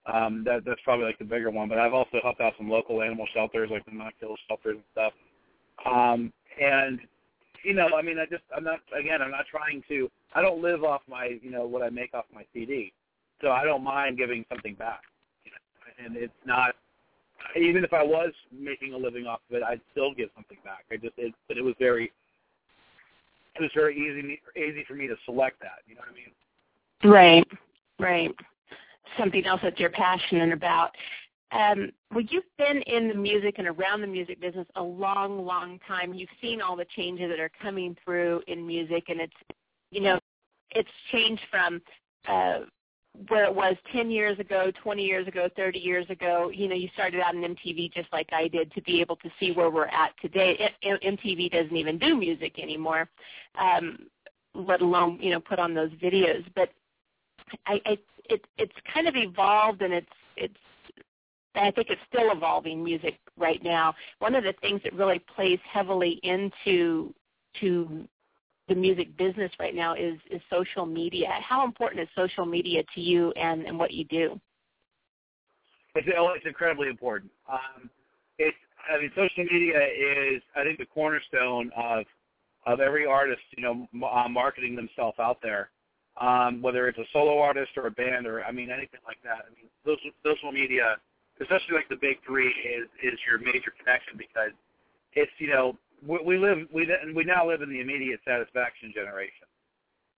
um, 0.07 0.45
that 0.45 0.65
that's 0.65 0.81
probably 0.85 1.07
like 1.07 1.19
the 1.19 1.25
bigger 1.25 1.51
one. 1.51 1.69
But 1.69 1.79
I've 1.79 1.95
also 1.95 2.19
helped 2.23 2.41
out 2.41 2.55
some 2.57 2.71
local 2.71 3.03
animal 3.03 3.27
shelters, 3.35 3.71
like 3.71 3.85
the 3.85 3.93
Not 3.93 4.13
Kill 4.21 4.37
shelters 4.49 4.77
and 4.77 4.85
stuff. 4.93 5.13
Um, 5.85 6.33
and 6.61 7.01
you 7.65 7.75
know, 7.75 7.89
I 7.97 8.03
mean, 8.03 8.19
I 8.19 8.27
just 8.27 8.45
I'm 8.57 8.65
not 8.65 8.81
again 8.97 9.23
I'm 9.23 9.31
not 9.31 9.47
trying 9.51 9.83
to 9.89 10.11
I 10.35 10.43
don't 10.43 10.63
live 10.63 10.85
off 10.85 11.03
my 11.09 11.39
you 11.43 11.51
know 11.51 11.67
what 11.67 11.83
I 11.83 11.91
make 11.91 12.15
off 12.15 12.27
my 12.33 12.45
CD, 12.53 12.93
so 13.41 13.51
I 13.51 13.65
don't 13.65 13.83
mind 13.83 14.19
giving 14.19 14.45
something 14.49 14.75
back. 14.75 15.03
You 15.45 15.51
know? 15.51 16.07
And 16.07 16.17
it's 16.17 16.33
not 16.47 16.77
even 17.57 17.85
if 17.85 17.93
I 17.93 18.03
was 18.03 18.33
making 18.53 18.95
a 18.95 18.97
living 18.97 19.27
off 19.27 19.41
of 19.51 19.57
it, 19.57 19.63
I'd 19.63 19.81
still 19.93 20.15
give 20.15 20.31
something 20.35 20.59
back. 20.65 20.85
I 20.91 20.97
just 20.97 21.15
it, 21.17 21.35
but 21.49 21.57
it 21.57 21.63
was 21.63 21.75
very 21.79 22.13
it 23.57 23.63
was 23.63 23.71
very 23.75 23.97
easy 23.97 24.41
easy 24.57 24.85
for 24.87 24.95
me 24.95 25.07
to 25.07 25.17
select 25.25 25.61
that. 25.61 25.81
You 25.87 25.95
know 25.95 26.03
what 26.03 26.11
I 26.11 26.15
mean? 26.15 26.33
Right, 27.13 27.47
right. 27.99 28.35
Something 29.19 29.47
else 29.47 29.61
that 29.63 29.79
you're 29.79 29.91
passionate 29.91 30.53
about. 30.53 30.91
Um, 31.53 31.93
well, 32.13 32.25
you've 32.29 32.45
been 32.59 32.83
in 32.83 33.09
the 33.09 33.15
music 33.15 33.57
and 33.59 33.69
around 33.69 34.01
the 34.01 34.09
music 34.09 34.41
business 34.41 34.67
a 34.75 34.83
long, 34.83 35.45
long 35.45 35.79
time. 35.87 36.13
You've 36.13 36.31
seen 36.41 36.61
all 36.61 36.75
the 36.75 36.87
changes 36.97 37.31
that 37.31 37.39
are 37.39 37.51
coming 37.63 37.97
through 38.05 38.43
in 38.49 38.67
music, 38.67 39.05
and 39.09 39.21
it's, 39.21 39.35
you 39.91 40.01
know, 40.01 40.19
it's 40.73 40.89
changed 41.13 41.43
from 41.51 41.81
uh, 42.29 42.61
where 43.29 43.45
it 43.45 43.55
was 43.55 43.77
10 43.93 44.11
years 44.11 44.39
ago, 44.39 44.73
20 44.83 45.03
years 45.05 45.29
ago, 45.29 45.49
30 45.57 45.79
years 45.79 46.09
ago. 46.11 46.51
You 46.53 46.69
know, 46.69 46.75
you 46.75 46.89
started 46.95 47.21
out 47.21 47.35
in 47.35 47.43
MTV 47.43 47.93
just 47.93 48.13
like 48.13 48.29
I 48.33 48.49
did 48.49 48.73
to 48.73 48.83
be 48.83 49.01
able 49.01 49.17
to 49.17 49.31
see 49.39 49.53
where 49.53 49.71
we're 49.71 49.87
at 49.87 50.13
today. 50.21 50.73
It, 50.83 51.03
MTV 51.03 51.51
doesn't 51.51 51.77
even 51.77 51.99
do 51.99 52.17
music 52.17 52.59
anymore, 52.59 53.09
um, 53.59 53.99
let 54.55 54.81
alone 54.81 55.19
you 55.21 55.31
know 55.31 55.41
put 55.41 55.59
on 55.59 55.75
those 55.75 55.91
videos. 55.93 56.45
But 56.55 56.71
I, 57.67 57.81
I 57.87 57.99
it 58.31 58.45
it's 58.59 58.75
kind 58.93 59.07
of 59.07 59.15
evolved 59.17 59.83
and 59.83 59.93
it's 59.93 60.07
it's 60.37 60.55
I 61.55 61.71
think 61.71 61.89
it's 61.91 62.01
still 62.09 62.33
evolving 62.33 62.83
music 62.83 63.19
right 63.37 63.63
now. 63.63 63.95
One 64.19 64.35
of 64.35 64.43
the 64.43 64.55
things 64.61 64.81
that 64.83 64.93
really 64.93 65.21
plays 65.37 65.61
heavily 65.73 66.21
into 66.25 67.15
to 67.61 68.09
the 68.69 68.75
music 68.75 69.17
business 69.17 69.51
right 69.59 69.75
now 69.75 69.95
is 69.95 70.15
is 70.31 70.41
social 70.51 70.87
media. 70.87 71.29
How 71.43 71.65
important 71.65 72.01
is 72.01 72.09
social 72.17 72.47
media 72.47 72.83
to 72.95 73.01
you 73.01 73.33
and, 73.33 73.67
and 73.67 73.79
what 73.79 73.93
you 73.93 74.05
do? 74.05 74.41
It's 75.95 76.09
oh, 76.17 76.33
it's 76.35 76.47
incredibly 76.47 76.89
important. 76.89 77.31
Um, 77.51 77.91
it's 78.39 78.57
I 78.93 79.01
mean, 79.01 79.11
social 79.15 79.45
media 79.45 79.79
is 79.79 80.43
I 80.57 80.65
think 80.65 80.79
the 80.79 80.87
cornerstone 80.87 81.71
of 81.77 82.05
of 82.67 82.81
every 82.81 83.05
artist, 83.05 83.43
you 83.57 83.63
know, 83.63 83.87
uh, 84.09 84.29
marketing 84.29 84.75
themselves 84.75 85.19
out 85.19 85.39
there. 85.43 85.71
Um, 86.21 86.63
whether 86.63 86.87
it's 86.87 86.99
a 86.99 87.05
solo 87.13 87.41
artist 87.41 87.73
or 87.77 87.89
a 87.89 87.91
band 87.91 88.27
or 88.27 88.45
I 88.45 88.53
mean 88.53 88.71
anything 88.71 89.01
like 89.05 89.19
that. 89.25 89.45
I 89.47 89.51
mean, 89.51 89.69
social 89.85 90.11
social 90.25 90.53
media, 90.53 90.97
especially 91.41 91.75
like 91.75 91.89
the 91.89 92.01
big 92.01 92.17
three, 92.27 92.49
is 92.49 92.89
is 93.03 93.19
your 93.27 93.39
major 93.39 93.75
connection 93.77 94.17
because 94.17 94.55
it's 95.13 95.33
you 95.39 95.49
know 95.49 95.77
we, 96.07 96.39
live 96.39 96.59
we 96.73 96.89
we 97.15 97.25
now 97.25 97.49
live 97.49 97.63
in 97.63 97.71
the 97.71 97.81
immediate 97.81 98.21
satisfaction 98.27 98.93
generation. 98.95 99.47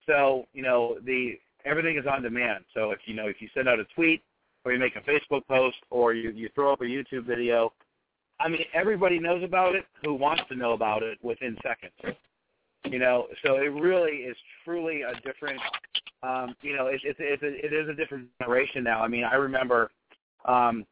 So 0.05 0.45
you 0.53 0.63
know 0.63 0.97
the 1.05 1.39
everything 1.65 1.97
is 1.97 2.05
on 2.11 2.21
demand. 2.21 2.65
So 2.73 2.91
if 2.91 2.99
you 3.05 3.15
know 3.15 3.27
if 3.27 3.41
you 3.41 3.49
send 3.53 3.67
out 3.67 3.79
a 3.79 3.85
tweet 3.95 4.23
or 4.65 4.73
you 4.73 4.79
make 4.79 4.95
a 4.95 5.01
Facebook 5.01 5.45
post 5.47 5.77
or 5.89 6.13
you 6.13 6.31
you 6.31 6.49
throw 6.55 6.73
up 6.73 6.81
a 6.81 6.85
YouTube 6.85 7.25
video, 7.25 7.73
I 8.39 8.49
mean 8.49 8.63
everybody 8.73 9.19
knows 9.19 9.43
about 9.43 9.75
it 9.75 9.85
who 10.03 10.13
wants 10.13 10.43
to 10.49 10.55
know 10.55 10.73
about 10.73 11.03
it 11.03 11.17
within 11.23 11.57
seconds. 11.63 12.17
You 12.85 12.99
know, 12.99 13.27
so 13.45 13.55
it 13.55 13.73
really 13.73 14.17
is 14.17 14.37
truly 14.63 15.01
a 15.01 15.13
different. 15.21 15.59
Um, 16.23 16.55
you 16.61 16.75
know, 16.75 16.87
it's 16.87 17.03
it's 17.05 17.19
it's 17.21 17.43
a, 17.43 17.65
it 17.65 17.73
is 17.73 17.89
a 17.89 17.93
different 17.93 18.27
generation 18.41 18.83
now. 18.83 19.01
I 19.01 19.07
mean, 19.07 19.23
I 19.23 19.35
remember, 19.35 19.91
um, 20.45 20.85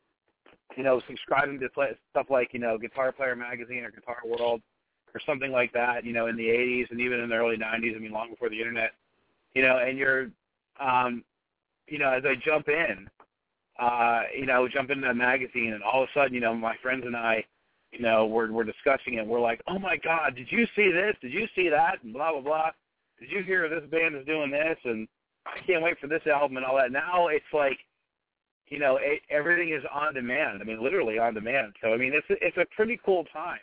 you 0.78 0.84
know, 0.84 1.02
subscribing 1.08 1.60
to 1.62 1.70
play, 1.70 1.98
stuff 2.12 2.28
like 2.30 2.54
you 2.54 2.60
know 2.60 2.78
Guitar 2.78 3.12
Player 3.12 3.36
Magazine 3.36 3.84
or 3.84 3.92
Guitar 3.92 4.18
World 4.26 4.62
or 5.16 5.22
something 5.26 5.52
like 5.52 5.74
that. 5.74 6.06
You 6.06 6.14
know, 6.14 6.28
in 6.28 6.36
the 6.36 6.48
'80s 6.48 6.92
and 6.92 7.00
even 7.00 7.20
in 7.22 7.30
the 7.30 7.36
early 7.36 7.58
'90s. 7.58 7.96
I 7.96 8.00
mean, 8.00 8.12
long 8.12 8.30
before 8.30 8.50
the 8.50 8.60
internet. 8.60 8.92
You 9.54 9.64
know, 9.64 9.78
and 9.78 9.98
you're, 9.98 10.28
um, 10.80 11.24
you 11.88 11.98
know, 11.98 12.12
as 12.12 12.24
I 12.26 12.36
jump 12.36 12.68
in, 12.68 13.08
uh, 13.80 14.24
you 14.38 14.46
know, 14.46 14.68
jump 14.68 14.90
into 14.92 15.08
the 15.08 15.14
magazine, 15.14 15.74
and 15.74 15.82
all 15.82 16.04
of 16.04 16.10
a 16.10 16.20
sudden, 16.20 16.34
you 16.34 16.42
know, 16.42 16.54
my 16.54 16.76
friends 16.84 17.04
and 17.06 17.16
I 17.16 17.46
you 17.98 18.02
know, 18.02 18.26
we're 18.26 18.52
we're 18.52 18.64
discussing 18.64 19.16
it. 19.16 19.26
We're 19.26 19.40
like, 19.40 19.62
oh 19.68 19.80
my 19.80 19.98
God, 19.98 20.36
did 20.36 20.52
you 20.52 20.66
see 20.76 20.92
this? 20.92 21.16
Did 21.22 21.32
you 21.32 21.48
see 21.56 21.70
that? 21.70 22.04
And 22.04 22.14
blah 22.14 22.32
blah 22.34 22.42
blah. 22.42 22.72
Did 23.20 23.32
you 23.32 23.44
hear 23.44 23.70
this 23.70 23.90
band 23.90 24.16
is 24.16 24.26
doing 24.26 24.52
this? 24.52 24.78
And 24.84 25.08
I 25.46 25.66
can't 25.66 25.82
wait 25.82 25.98
for 26.00 26.08
this 26.08 26.22
album 26.28 26.58
and 26.58 26.66
all 26.66 26.76
that. 26.76 26.92
Now 26.92 27.28
it's 27.28 27.46
like, 27.54 27.78
you 28.68 28.80
know, 28.80 28.98
it, 29.02 29.22
everything 29.30 29.74
is 29.74 29.84
on 29.94 30.14
demand. 30.14 30.60
I 30.62 30.66
mean, 30.66 30.84
literally 30.84 31.20
on 31.20 31.34
demand. 31.34 31.74
So 31.82 31.94
I 31.94 31.98
mean, 31.98 32.12
it's 32.14 32.28
it's 32.30 32.58
a 32.58 32.66
pretty 32.76 33.00
cool 33.06 33.24
time. 33.32 33.60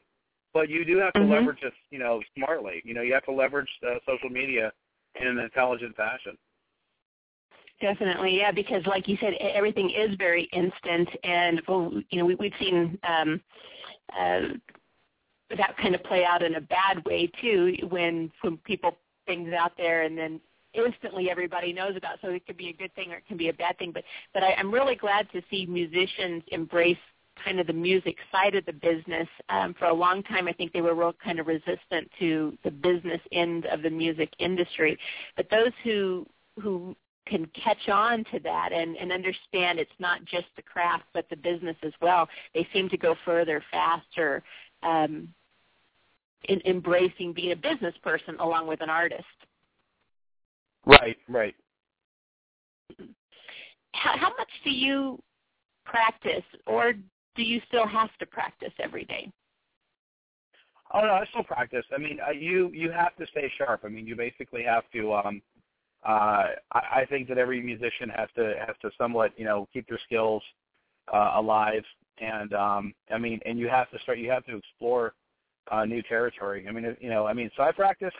But 0.54 0.68
you 0.68 0.84
do 0.84 0.98
have 0.98 1.12
to 1.14 1.20
mm-hmm. 1.20 1.32
leverage 1.32 1.62
it, 1.62 1.72
you 1.90 1.98
know, 1.98 2.20
smartly. 2.36 2.82
You 2.84 2.94
know, 2.94 3.02
you 3.02 3.14
have 3.14 3.24
to 3.24 3.32
leverage 3.32 3.68
uh, 3.86 3.94
social 4.06 4.28
media 4.28 4.72
in 5.20 5.26
an 5.26 5.38
intelligent 5.38 5.96
fashion. 5.96 6.36
Definitely, 7.80 8.38
yeah, 8.38 8.52
because 8.52 8.86
like 8.86 9.08
you 9.08 9.16
said, 9.20 9.34
everything 9.40 9.90
is 9.90 10.14
very 10.16 10.44
instant, 10.52 11.08
and 11.24 11.60
well, 11.66 11.90
you 12.10 12.18
know, 12.18 12.24
we, 12.24 12.36
we've 12.36 12.52
seen 12.60 12.96
um, 13.02 13.40
uh, 14.16 14.40
that 15.56 15.76
kind 15.78 15.94
of 15.94 16.02
play 16.04 16.24
out 16.24 16.42
in 16.42 16.54
a 16.54 16.60
bad 16.60 17.04
way 17.04 17.30
too 17.40 17.74
when 17.88 18.30
when 18.42 18.56
people 18.58 18.96
things 19.26 19.52
out 19.52 19.72
there 19.76 20.02
and 20.02 20.16
then 20.16 20.40
instantly 20.74 21.30
everybody 21.30 21.72
knows 21.72 21.96
about. 21.96 22.18
So 22.22 22.28
it 22.28 22.46
could 22.46 22.56
be 22.56 22.68
a 22.68 22.72
good 22.72 22.94
thing 22.94 23.12
or 23.12 23.16
it 23.16 23.26
can 23.26 23.36
be 23.36 23.48
a 23.48 23.52
bad 23.52 23.78
thing. 23.78 23.92
But 23.92 24.04
but 24.32 24.42
I, 24.42 24.54
I'm 24.54 24.72
really 24.72 24.96
glad 24.96 25.30
to 25.32 25.42
see 25.50 25.66
musicians 25.66 26.42
embrace 26.48 26.96
kind 27.44 27.60
of 27.60 27.66
the 27.66 27.72
music 27.72 28.16
side 28.30 28.54
of 28.54 28.64
the 28.66 28.72
business. 28.72 29.28
Um, 29.48 29.74
for 29.78 29.86
a 29.86 29.94
long 29.94 30.22
time, 30.22 30.48
I 30.48 30.52
think 30.52 30.72
they 30.72 30.80
were 30.80 30.94
real 30.94 31.14
kind 31.24 31.38
of 31.38 31.46
resistant 31.46 32.10
to 32.18 32.56
the 32.64 32.70
business 32.70 33.20
end 33.32 33.66
of 33.66 33.82
the 33.82 33.90
music 33.90 34.30
industry. 34.38 34.98
But 35.36 35.48
those 35.50 35.72
who 35.84 36.26
who 36.60 36.94
can 37.26 37.46
catch 37.54 37.88
on 37.88 38.24
to 38.32 38.40
that 38.40 38.72
and, 38.72 38.96
and 38.96 39.12
understand 39.12 39.78
it's 39.78 39.90
not 40.00 40.24
just 40.24 40.46
the 40.56 40.62
craft 40.62 41.04
but 41.14 41.24
the 41.30 41.36
business 41.36 41.76
as 41.82 41.92
well. 42.00 42.28
They 42.54 42.66
seem 42.72 42.88
to 42.88 42.96
go 42.96 43.14
further 43.24 43.62
faster 43.70 44.42
um, 44.82 45.28
in 46.48 46.60
embracing 46.66 47.32
being 47.32 47.52
a 47.52 47.56
business 47.56 47.94
person 48.02 48.36
along 48.40 48.66
with 48.66 48.80
an 48.82 48.90
artist. 48.90 49.24
Right, 50.84 51.16
right. 51.28 51.54
How, 53.92 54.16
how 54.16 54.30
much 54.30 54.50
do 54.64 54.70
you 54.70 55.22
practice, 55.84 56.44
or 56.66 56.94
do 57.34 57.42
you 57.42 57.60
still 57.68 57.86
have 57.86 58.10
to 58.18 58.26
practice 58.26 58.72
every 58.78 59.04
day? 59.04 59.30
Oh 60.92 61.00
no, 61.00 61.12
I 61.12 61.24
still 61.30 61.44
practice. 61.44 61.84
I 61.94 61.98
mean, 61.98 62.18
uh, 62.26 62.32
you 62.32 62.70
you 62.72 62.90
have 62.90 63.16
to 63.16 63.26
stay 63.28 63.50
sharp. 63.56 63.82
I 63.84 63.88
mean, 63.88 64.06
you 64.06 64.14
basically 64.14 64.62
have 64.62 64.84
to 64.92 65.14
um, 65.14 65.42
uh, 66.06 66.48
I, 66.72 66.80
I 66.96 67.06
think 67.08 67.28
that 67.28 67.38
every 67.38 67.62
musician 67.62 68.08
has 68.10 68.28
to 68.36 68.54
has 68.66 68.76
to 68.82 68.90
somewhat 68.98 69.32
you 69.36 69.44
know 69.44 69.68
keep 69.72 69.88
their 69.88 70.00
skills 70.04 70.42
uh, 71.12 71.32
alive, 71.36 71.84
and 72.18 72.52
um, 72.52 72.94
I 73.12 73.18
mean, 73.18 73.40
and 73.46 73.58
you 73.58 73.68
have 73.68 73.90
to 73.90 73.98
start 74.00 74.18
you 74.18 74.30
have 74.30 74.44
to 74.46 74.56
explore 74.56 75.14
uh, 75.70 75.84
new 75.84 76.02
territory. 76.02 76.66
I 76.68 76.72
mean, 76.72 76.96
you 77.00 77.08
know, 77.08 77.26
I 77.26 77.32
mean, 77.32 77.50
so 77.56 77.62
I 77.62 77.72
practice. 77.72 78.14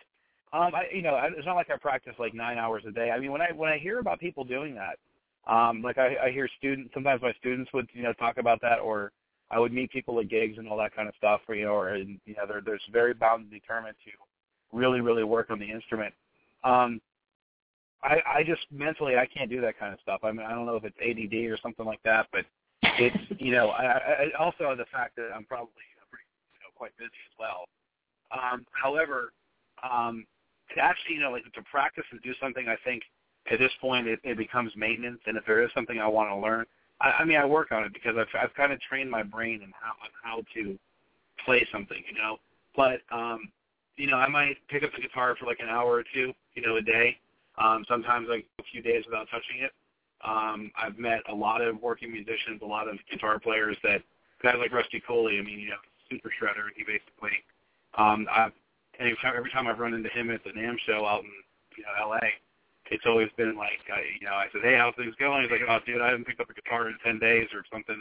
Um, 0.54 0.74
I, 0.74 0.84
you 0.94 1.00
know, 1.00 1.18
it's 1.34 1.46
not 1.46 1.56
like 1.56 1.70
I 1.70 1.78
practice 1.78 2.12
like 2.18 2.34
nine 2.34 2.58
hours 2.58 2.82
a 2.86 2.92
day. 2.92 3.10
I 3.10 3.18
mean, 3.18 3.32
when 3.32 3.40
I 3.40 3.52
when 3.52 3.70
I 3.70 3.78
hear 3.78 3.98
about 3.98 4.20
people 4.20 4.44
doing 4.44 4.74
that, 4.74 4.98
um, 5.46 5.82
like 5.82 5.98
I, 5.98 6.16
I 6.26 6.30
hear 6.30 6.48
students. 6.58 6.92
Sometimes 6.94 7.22
my 7.22 7.32
students 7.40 7.72
would 7.72 7.88
you 7.92 8.02
know 8.02 8.12
talk 8.14 8.38
about 8.38 8.60
that, 8.62 8.78
or 8.78 9.12
I 9.50 9.58
would 9.58 9.72
meet 9.72 9.90
people 9.90 10.18
at 10.20 10.28
gigs 10.28 10.58
and 10.58 10.68
all 10.68 10.78
that 10.78 10.94
kind 10.94 11.08
of 11.08 11.14
stuff. 11.16 11.40
Or, 11.48 11.54
you 11.54 11.64
know, 11.64 11.74
or 11.74 11.96
you 11.96 12.18
know, 12.28 12.46
they're 12.46 12.60
they're 12.60 12.80
very 12.92 13.14
bound 13.14 13.42
and 13.42 13.50
determined 13.50 13.96
to 14.04 14.76
really 14.76 15.00
really 15.00 15.24
work 15.24 15.50
on 15.50 15.58
the 15.58 15.70
instrument. 15.70 16.14
Um, 16.64 17.00
I, 18.02 18.18
I 18.26 18.42
just 18.42 18.62
mentally 18.70 19.16
I 19.16 19.26
can't 19.26 19.50
do 19.50 19.60
that 19.60 19.78
kind 19.78 19.92
of 19.92 20.00
stuff. 20.00 20.20
I 20.22 20.32
mean 20.32 20.46
I 20.46 20.50
don't 20.50 20.66
know 20.66 20.76
if 20.76 20.84
it's 20.84 20.96
ADD 21.00 21.50
or 21.50 21.58
something 21.62 21.86
like 21.86 22.02
that, 22.04 22.26
but 22.32 22.44
it's 22.82 23.16
you 23.38 23.52
know 23.52 23.70
I, 23.70 23.84
I 23.84 24.24
also 24.38 24.74
the 24.76 24.86
fact 24.92 25.16
that 25.16 25.30
I'm 25.34 25.44
probably 25.44 25.72
pretty, 26.10 26.24
you 26.54 26.60
know, 26.60 26.70
quite 26.76 26.96
busy 26.98 27.10
as 27.10 27.36
well. 27.38 27.64
Um, 28.32 28.64
however, 28.72 29.32
um, 29.82 30.24
to 30.74 30.82
actually 30.82 31.16
you 31.16 31.20
know 31.20 31.30
like 31.30 31.44
to 31.44 31.62
practice 31.62 32.04
and 32.10 32.20
do 32.22 32.32
something, 32.40 32.66
I 32.68 32.76
think 32.84 33.02
at 33.50 33.58
this 33.58 33.72
point 33.80 34.06
it, 34.06 34.20
it 34.24 34.36
becomes 34.36 34.72
maintenance. 34.76 35.20
And 35.26 35.36
if 35.36 35.44
there 35.46 35.62
is 35.62 35.70
something 35.74 35.98
I 35.98 36.08
want 36.08 36.30
to 36.30 36.36
learn, 36.36 36.64
I, 37.00 37.10
I 37.20 37.24
mean 37.24 37.38
I 37.38 37.44
work 37.44 37.72
on 37.72 37.84
it 37.84 37.92
because 37.92 38.16
I've 38.18 38.28
I've 38.40 38.54
kind 38.54 38.72
of 38.72 38.80
trained 38.80 39.10
my 39.10 39.22
brain 39.22 39.60
and 39.62 39.72
how 39.80 39.92
how 40.22 40.42
to 40.54 40.78
play 41.44 41.66
something, 41.72 42.02
you 42.10 42.18
know. 42.18 42.38
But 42.76 43.00
um, 43.10 43.50
you 43.96 44.06
know 44.06 44.16
I 44.16 44.28
might 44.28 44.56
pick 44.68 44.82
up 44.82 44.90
the 44.94 45.02
guitar 45.02 45.36
for 45.38 45.46
like 45.46 45.60
an 45.60 45.68
hour 45.68 45.92
or 45.92 46.04
two, 46.14 46.32
you 46.54 46.62
know, 46.66 46.76
a 46.76 46.82
day 46.82 47.18
um, 47.58 47.84
sometimes 47.88 48.28
like 48.28 48.46
a 48.58 48.62
few 48.70 48.82
days 48.82 49.04
without 49.06 49.28
touching 49.30 49.60
it. 49.60 49.72
Um, 50.24 50.70
I've 50.76 50.98
met 50.98 51.20
a 51.28 51.34
lot 51.34 51.60
of 51.60 51.80
working 51.82 52.12
musicians, 52.12 52.62
a 52.62 52.66
lot 52.66 52.88
of 52.88 52.96
guitar 53.10 53.38
players 53.38 53.76
that 53.82 54.02
guys 54.42 54.56
like 54.58 54.72
Rusty 54.72 55.02
Cooley. 55.06 55.38
I 55.38 55.42
mean, 55.42 55.58
you 55.58 55.70
know, 55.70 55.82
super 56.10 56.30
shredder. 56.30 56.70
He 56.76 56.84
basically, 56.84 57.36
um, 57.98 58.26
I've 58.30 58.52
every 58.98 59.16
time, 59.20 59.34
every 59.36 59.50
time 59.50 59.66
I've 59.66 59.78
run 59.78 59.94
into 59.94 60.08
him 60.10 60.30
at 60.30 60.44
the 60.44 60.50
NAMM 60.50 60.76
show 60.86 61.04
out 61.04 61.24
in 61.24 61.30
you 61.76 61.82
know 61.82 62.12
L.A., 62.12 62.20
it's 62.92 63.04
always 63.06 63.28
been 63.36 63.56
like, 63.56 63.80
I, 63.92 64.00
you 64.20 64.26
know, 64.26 64.34
I 64.34 64.46
said, 64.52 64.62
hey, 64.62 64.76
how's 64.76 64.94
things 64.94 65.14
going? 65.18 65.42
He's 65.42 65.50
like, 65.50 65.62
oh, 65.66 65.78
dude, 65.84 66.00
I 66.00 66.08
haven't 66.08 66.26
picked 66.26 66.40
up 66.40 66.50
a 66.50 66.54
guitar 66.54 66.88
in 66.88 66.96
ten 67.04 67.18
days 67.18 67.48
or 67.54 67.64
something. 67.72 67.96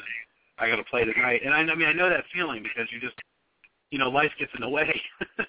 I 0.60 0.70
got 0.70 0.76
to 0.76 0.84
play 0.84 1.06
tonight. 1.06 1.42
And 1.44 1.54
I, 1.54 1.60
I 1.60 1.76
mean, 1.76 1.88
I 1.88 1.94
know 1.94 2.10
that 2.10 2.26
feeling 2.34 2.62
because 2.62 2.92
you 2.92 3.00
just, 3.00 3.16
you 3.90 3.98
know, 3.98 4.10
life 4.10 4.32
gets 4.38 4.52
in 4.56 4.62
the 4.62 4.70
way. 4.70 5.02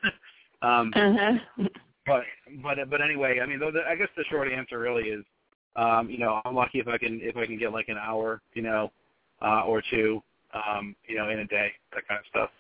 um, 0.62 0.92
uh-huh 0.94 1.66
but 2.06 2.24
but 2.62 2.78
but 2.90 3.00
anyway, 3.00 3.40
I 3.40 3.46
mean, 3.46 3.58
the, 3.58 3.72
I 3.88 3.94
guess 3.96 4.08
the 4.16 4.24
short 4.24 4.50
answer 4.50 4.78
really 4.78 5.04
is, 5.04 5.24
um, 5.76 6.10
you 6.10 6.18
know, 6.18 6.40
I'm 6.44 6.54
lucky 6.54 6.78
if 6.78 6.88
I 6.88 6.98
can 6.98 7.20
if 7.22 7.36
I 7.36 7.46
can 7.46 7.58
get 7.58 7.72
like 7.72 7.88
an 7.88 7.98
hour, 7.98 8.40
you 8.54 8.62
know, 8.62 8.90
uh, 9.40 9.62
or 9.62 9.82
two, 9.90 10.22
um, 10.54 10.96
you 11.06 11.16
know, 11.16 11.28
in 11.28 11.40
a 11.40 11.46
day, 11.46 11.72
that 11.94 12.06
kind 12.08 12.18
of 12.18 12.26
stuff. 12.28 12.50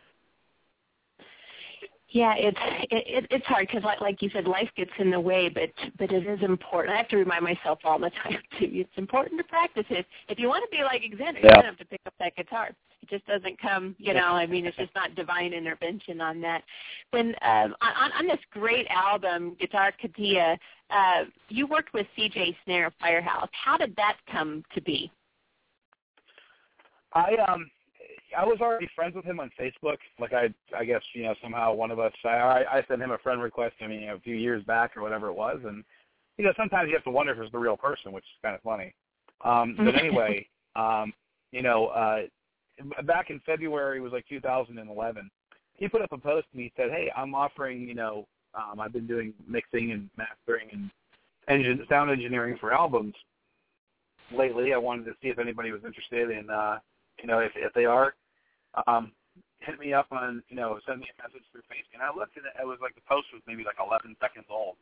Yeah, 2.12 2.34
it's 2.36 2.58
it, 2.90 3.26
it's 3.30 3.46
hard 3.46 3.68
because, 3.68 3.84
like, 3.84 4.02
like 4.02 4.20
you 4.20 4.28
said, 4.34 4.46
life 4.46 4.68
gets 4.76 4.90
in 4.98 5.10
the 5.10 5.18
way. 5.18 5.48
But 5.48 5.70
but 5.98 6.12
it 6.12 6.26
is 6.26 6.42
important. 6.42 6.92
I 6.94 6.98
have 6.98 7.08
to 7.08 7.16
remind 7.16 7.42
myself 7.42 7.78
all 7.84 7.98
the 7.98 8.10
time 8.22 8.38
too. 8.58 8.68
It's 8.70 8.90
important 8.96 9.40
to 9.40 9.44
practice 9.44 9.86
it. 9.88 10.04
If 10.28 10.38
you 10.38 10.48
want 10.48 10.62
to 10.70 10.76
be 10.76 10.84
like 10.84 11.00
Xander, 11.02 11.42
yeah. 11.42 11.56
you 11.56 11.64
have 11.64 11.78
to 11.78 11.86
pick 11.86 12.00
up 12.06 12.12
that 12.18 12.36
guitar. 12.36 12.70
It 13.00 13.08
just 13.08 13.26
doesn't 13.26 13.58
come, 13.58 13.96
you 13.98 14.12
know. 14.12 14.32
I 14.32 14.46
mean, 14.46 14.66
it's 14.66 14.76
just 14.76 14.94
not 14.94 15.14
divine 15.14 15.54
intervention 15.54 16.20
on 16.20 16.42
that. 16.42 16.62
When 17.12 17.28
um, 17.40 17.74
on 17.80 18.12
on 18.18 18.26
this 18.26 18.40
great 18.50 18.86
album, 18.90 19.56
Guitar 19.58 19.92
Cadia, 20.02 20.58
uh, 20.90 21.24
you 21.48 21.66
worked 21.66 21.94
with 21.94 22.06
C.J. 22.14 22.54
Snare 22.66 22.88
of 22.88 22.92
Firehouse. 23.00 23.48
How 23.52 23.78
did 23.78 23.96
that 23.96 24.18
come 24.30 24.64
to 24.74 24.82
be? 24.82 25.10
I 27.14 27.36
um 27.48 27.70
I 28.36 28.44
was 28.44 28.58
already 28.60 28.88
friends 28.94 29.14
with 29.14 29.24
him 29.24 29.40
on 29.40 29.50
Facebook. 29.58 29.96
Like 30.18 30.32
I, 30.32 30.48
I 30.76 30.84
guess 30.84 31.02
you 31.14 31.24
know 31.24 31.34
somehow 31.42 31.72
one 31.72 31.90
of 31.90 31.98
us. 31.98 32.12
I, 32.24 32.64
I 32.70 32.84
sent 32.88 33.02
him 33.02 33.10
a 33.10 33.18
friend 33.18 33.42
request. 33.42 33.74
I 33.80 33.86
mean, 33.86 34.08
a 34.08 34.18
few 34.20 34.34
years 34.34 34.64
back 34.64 34.96
or 34.96 35.02
whatever 35.02 35.28
it 35.28 35.34
was, 35.34 35.60
and 35.64 35.84
you 36.38 36.44
know 36.44 36.52
sometimes 36.56 36.88
you 36.88 36.94
have 36.94 37.04
to 37.04 37.10
wonder 37.10 37.32
if 37.32 37.38
it's 37.38 37.52
the 37.52 37.58
real 37.58 37.76
person, 37.76 38.12
which 38.12 38.24
is 38.24 38.42
kind 38.42 38.54
of 38.54 38.62
funny. 38.62 38.94
Um, 39.44 39.76
but 39.76 39.94
anyway, 39.96 40.46
um, 40.76 41.12
you 41.50 41.62
know, 41.62 41.86
uh, 41.88 42.22
back 43.04 43.30
in 43.30 43.40
February 43.44 44.00
was 44.00 44.12
like 44.12 44.26
2011. 44.28 45.30
He 45.74 45.88
put 45.88 46.02
up 46.02 46.12
a 46.12 46.18
post 46.18 46.46
and 46.52 46.62
he 46.62 46.72
said, 46.76 46.90
"Hey, 46.90 47.10
I'm 47.16 47.34
offering. 47.34 47.82
You 47.82 47.94
know, 47.94 48.26
um, 48.54 48.80
I've 48.80 48.92
been 48.92 49.06
doing 49.06 49.34
mixing 49.48 49.92
and 49.92 50.08
mastering 50.16 50.68
and 50.72 50.90
engine 51.48 51.84
sound 51.88 52.10
engineering 52.10 52.56
for 52.60 52.72
albums 52.72 53.14
lately. 54.36 54.72
I 54.72 54.78
wanted 54.78 55.06
to 55.06 55.12
see 55.22 55.28
if 55.28 55.38
anybody 55.38 55.72
was 55.72 55.82
interested 55.84 56.30
in." 56.30 56.50
uh 56.50 56.78
you 57.20 57.28
know, 57.28 57.38
if 57.38 57.52
if 57.54 57.72
they 57.74 57.84
are, 57.84 58.14
um, 58.86 59.12
hit 59.60 59.78
me 59.78 59.92
up 59.92 60.10
on, 60.10 60.42
you 60.48 60.56
know, 60.56 60.78
send 60.86 61.00
me 61.00 61.08
a 61.10 61.16
message 61.22 61.46
through 61.52 61.66
Facebook. 61.70 61.94
And 61.94 62.02
I 62.02 62.10
looked 62.10 62.36
at 62.36 62.44
it, 62.44 62.54
it 62.60 62.66
was 62.66 62.78
like 62.82 62.94
the 62.94 63.06
post 63.06 63.30
was 63.32 63.42
maybe 63.46 63.64
like 63.64 63.78
11 63.78 64.16
seconds 64.20 64.46
old. 64.50 64.76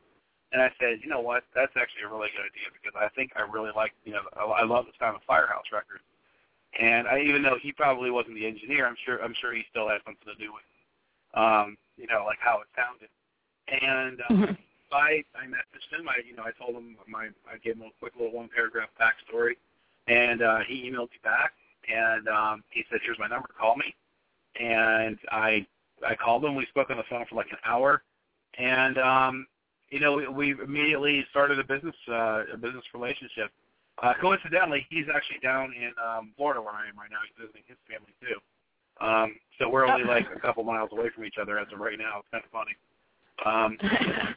And 0.51 0.61
I 0.61 0.67
said, 0.79 0.99
you 0.99 1.07
know 1.07 1.21
what, 1.23 1.47
that's 1.55 1.71
actually 1.79 2.03
a 2.03 2.11
really 2.11 2.27
good 2.35 2.43
idea 2.43 2.67
because 2.75 2.91
I 2.97 3.07
think 3.15 3.31
I 3.39 3.47
really 3.47 3.71
like, 3.71 3.95
you 4.03 4.11
know, 4.11 4.27
I, 4.35 4.61
I 4.61 4.63
love 4.67 4.83
the 4.83 4.95
sound 4.99 5.15
of 5.15 5.23
Firehouse 5.23 5.71
records. 5.71 6.03
And 6.75 7.07
I, 7.07 7.21
even 7.23 7.43
though 7.43 7.55
he 7.61 7.71
probably 7.71 8.11
wasn't 8.11 8.35
the 8.35 8.47
engineer, 8.47 8.87
I'm 8.87 8.99
sure 9.03 9.19
I'm 9.19 9.35
sure 9.39 9.51
he 9.51 9.63
still 9.69 9.87
had 9.91 9.99
something 10.07 10.27
to 10.27 10.39
do 10.39 10.51
with 10.55 10.63
um, 11.33 11.77
you 11.97 12.07
know, 12.07 12.23
like 12.25 12.39
how 12.39 12.59
it 12.61 12.67
sounded. 12.75 13.11
And 13.67 14.19
um, 14.29 14.35
mm-hmm. 14.35 14.53
so 14.89 14.95
I 14.95 15.23
I 15.35 15.47
messaged 15.47 15.91
him. 15.91 16.07
I 16.07 16.23
you 16.27 16.35
know 16.35 16.43
I 16.43 16.51
told 16.51 16.75
him 16.75 16.95
my 17.07 17.29
I 17.47 17.57
gave 17.63 17.75
him 17.75 17.83
a 17.83 17.99
quick 17.99 18.13
little 18.15 18.33
one 18.33 18.49
paragraph 18.53 18.89
backstory, 18.99 19.55
and 20.07 20.41
uh, 20.41 20.59
he 20.67 20.89
emailed 20.89 21.11
me 21.11 21.19
back 21.23 21.53
and 21.87 22.27
um, 22.27 22.63
he 22.71 22.83
said, 22.89 22.99
"Here's 23.03 23.19
my 23.19 23.27
number. 23.27 23.49
Call 23.57 23.75
me." 23.75 23.95
And 24.59 25.17
I 25.31 25.65
I 26.07 26.15
called 26.15 26.43
him. 26.43 26.55
We 26.55 26.65
spoke 26.67 26.89
on 26.89 26.97
the 26.97 27.03
phone 27.09 27.25
for 27.29 27.35
like 27.35 27.51
an 27.51 27.57
hour, 27.65 28.03
and 28.57 28.97
um, 28.97 29.47
you 29.89 29.99
know 29.99 30.13
we, 30.13 30.27
we 30.27 30.51
immediately 30.63 31.25
started 31.29 31.59
a 31.59 31.63
business 31.63 31.95
uh, 32.09 32.43
a 32.53 32.57
business 32.57 32.83
relationship. 32.93 33.51
Uh, 34.01 34.13
coincidentally, 34.19 34.85
he's 34.89 35.05
actually 35.13 35.39
down 35.43 35.73
in 35.73 35.91
um, 36.03 36.33
Florida 36.37 36.61
where 36.61 36.73
I 36.73 36.87
am 36.87 36.97
right 36.97 37.11
now. 37.11 37.19
He's 37.27 37.45
visiting 37.45 37.63
his 37.67 37.77
family 37.87 38.13
too. 38.19 38.39
Um, 39.05 39.35
so 39.59 39.69
we're 39.69 39.85
only 39.85 40.05
like 40.05 40.25
a 40.35 40.39
couple 40.39 40.63
miles 40.63 40.89
away 40.91 41.09
from 41.13 41.25
each 41.25 41.37
other 41.41 41.59
as 41.59 41.67
of 41.73 41.79
right 41.79 41.97
now. 41.97 42.19
It's 42.19 42.27
kind 42.31 42.43
of 42.43 42.51
funny. 42.51 42.75
Um, 43.45 43.77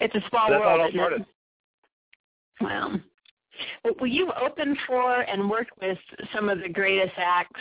it's 0.00 0.14
a 0.14 0.28
small 0.28 0.50
world. 0.50 0.64
How 0.64 0.74
it 0.74 0.80
all 0.80 0.90
started. 0.90 1.26
Well, 2.60 3.00
well, 3.84 4.06
you've 4.06 4.30
opened 4.40 4.78
for 4.86 5.22
and 5.22 5.48
worked 5.50 5.72
with 5.80 5.98
some 6.34 6.48
of 6.48 6.60
the 6.60 6.68
greatest 6.68 7.14
acts 7.16 7.60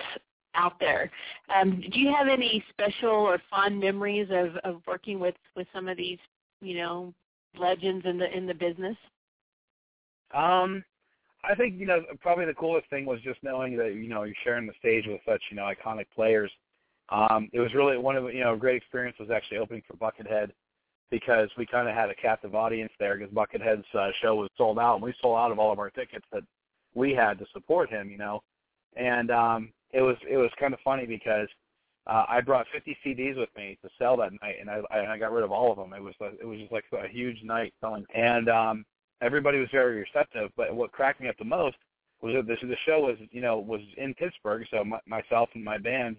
out 0.55 0.79
there. 0.79 1.11
Um, 1.53 1.81
do 1.91 1.99
you 1.99 2.13
have 2.13 2.27
any 2.27 2.63
special 2.69 3.09
or 3.09 3.41
fond 3.49 3.79
memories 3.79 4.27
of, 4.31 4.55
of 4.63 4.81
working 4.87 5.19
with, 5.19 5.35
with 5.55 5.67
some 5.73 5.87
of 5.87 5.97
these, 5.97 6.19
you 6.61 6.77
know, 6.77 7.13
legends 7.57 8.05
in 8.05 8.17
the 8.17 8.35
in 8.35 8.45
the 8.45 8.53
business? 8.53 8.97
Um, 10.33 10.83
I 11.43 11.55
think 11.55 11.79
you 11.79 11.85
know 11.85 12.01
probably 12.21 12.45
the 12.45 12.53
coolest 12.53 12.89
thing 12.89 13.05
was 13.05 13.21
just 13.21 13.41
knowing 13.43 13.77
that 13.77 13.95
you 13.95 14.07
know 14.07 14.23
you're 14.23 14.35
sharing 14.43 14.67
the 14.67 14.73
stage 14.79 15.05
with 15.07 15.21
such 15.25 15.41
you 15.49 15.57
know 15.57 15.63
iconic 15.63 16.05
players. 16.13 16.51
Um, 17.09 17.49
it 17.53 17.59
was 17.59 17.73
really 17.73 17.97
one 17.97 18.15
of 18.15 18.25
you 18.33 18.41
know 18.41 18.53
a 18.53 18.57
great 18.57 18.77
experience 18.77 19.17
was 19.19 19.31
actually 19.31 19.57
opening 19.57 19.81
for 19.87 19.95
Buckethead 19.95 20.51
because 21.11 21.49
we 21.57 21.65
kind 21.65 21.87
of 21.87 21.95
had 21.95 22.09
a 22.09 22.15
captive 22.15 22.55
audience 22.55 22.91
there 22.99 23.17
because 23.17 23.33
Buckethead's 23.33 23.85
uh, 23.93 24.09
show 24.21 24.35
was 24.35 24.49
sold 24.57 24.79
out 24.79 24.95
and 24.95 25.03
we 25.03 25.13
sold 25.21 25.37
out 25.37 25.51
of 25.51 25.59
all 25.59 25.71
of 25.71 25.79
our 25.79 25.89
tickets 25.89 26.25
that 26.31 26.43
we 26.93 27.13
had 27.13 27.39
to 27.39 27.45
support 27.53 27.89
him, 27.89 28.09
you 28.09 28.17
know. 28.17 28.41
And 28.95 29.31
um, 29.31 29.71
it 29.91 30.01
was 30.01 30.17
it 30.29 30.37
was 30.37 30.51
kind 30.59 30.73
of 30.73 30.79
funny 30.81 31.05
because 31.05 31.47
uh, 32.07 32.25
I 32.27 32.41
brought 32.41 32.65
50 32.73 32.97
CDs 33.05 33.37
with 33.37 33.49
me 33.55 33.77
to 33.83 33.89
sell 33.97 34.17
that 34.17 34.31
night, 34.41 34.55
and 34.59 34.69
I 34.69 34.81
I 34.91 35.17
got 35.17 35.31
rid 35.31 35.43
of 35.43 35.51
all 35.51 35.71
of 35.71 35.77
them. 35.77 35.93
It 35.93 36.01
was 36.01 36.15
it 36.39 36.45
was 36.45 36.59
just 36.59 36.71
like 36.71 36.85
a 36.93 37.07
huge 37.07 37.43
night 37.43 37.73
selling, 37.81 38.05
and 38.13 38.49
um, 38.49 38.85
everybody 39.21 39.59
was 39.59 39.69
very 39.71 39.99
receptive. 39.99 40.51
But 40.55 40.75
what 40.75 40.91
cracked 40.91 41.21
me 41.21 41.29
up 41.29 41.37
the 41.37 41.45
most 41.45 41.77
was 42.21 42.35
that 42.35 42.47
this 42.47 42.59
the 42.61 42.75
show 42.85 43.01
was 43.01 43.17
you 43.31 43.41
know 43.41 43.59
was 43.59 43.81
in 43.97 44.13
Pittsburgh, 44.13 44.65
so 44.71 44.83
my, 44.83 44.99
myself 45.05 45.49
and 45.53 45.63
my 45.63 45.77
band 45.77 46.17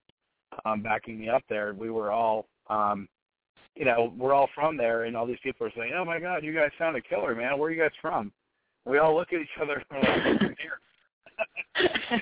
um, 0.65 0.83
backing 0.83 1.19
me 1.19 1.29
up 1.29 1.43
there, 1.49 1.75
we 1.75 1.91
were 1.91 2.11
all 2.11 2.47
um, 2.69 3.09
you 3.75 3.85
know 3.85 4.13
we're 4.17 4.35
all 4.35 4.49
from 4.55 4.77
there, 4.77 5.05
and 5.05 5.17
all 5.17 5.27
these 5.27 5.43
people 5.43 5.67
are 5.67 5.73
saying, 5.77 5.93
oh 5.95 6.05
my 6.05 6.21
God, 6.21 6.45
you 6.45 6.55
guys 6.55 6.71
sound 6.79 6.97
a 6.97 7.01
killer, 7.01 7.35
man. 7.35 7.59
Where 7.59 7.69
are 7.69 7.73
you 7.73 7.81
guys 7.81 7.93
from? 8.01 8.33
We 8.85 8.99
all 8.99 9.15
look 9.15 9.33
at 9.33 9.41
each 9.41 9.59
other 9.61 9.83
and 9.91 10.03
we're 10.03 10.49
like, 10.49 10.59
here. 10.59 10.81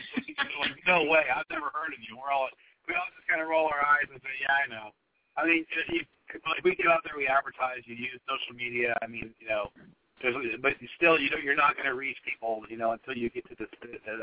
like, 0.61 0.79
no 0.87 1.05
way, 1.05 1.25
I've 1.35 1.49
never 1.51 1.71
heard 1.73 1.95
of 1.95 2.01
you. 2.03 2.17
We're 2.17 2.33
all 2.33 2.49
we 2.89 2.95
all 2.95 3.09
just 3.17 3.29
kind 3.29 3.41
of 3.41 3.49
roll 3.49 3.67
our 3.67 3.85
eyes 3.85 4.09
and 4.11 4.21
say, 4.23 4.35
yeah, 4.41 4.55
I 4.55 4.65
know. 4.69 4.89
I 5.37 5.47
mean, 5.47 5.65
uh, 5.77 5.93
you, 5.93 6.01
like 6.49 6.65
we 6.65 6.75
get 6.75 6.89
out 6.89 7.05
there, 7.05 7.15
we 7.17 7.29
advertise, 7.29 7.85
you 7.85 7.95
use 7.95 8.19
social 8.27 8.57
media. 8.57 8.97
I 9.03 9.07
mean, 9.07 9.31
you 9.39 9.49
know, 9.49 9.71
but 10.61 10.73
still, 10.97 11.19
you 11.19 11.31
know, 11.31 11.37
you're 11.43 11.55
not 11.55 11.77
going 11.77 11.87
to 11.87 11.95
reach 11.95 12.17
people, 12.25 12.65
you 12.69 12.77
know, 12.77 12.93
until 12.93 13.15
you 13.15 13.31
get 13.31 13.49
to 13.49 13.55
this 13.55 13.69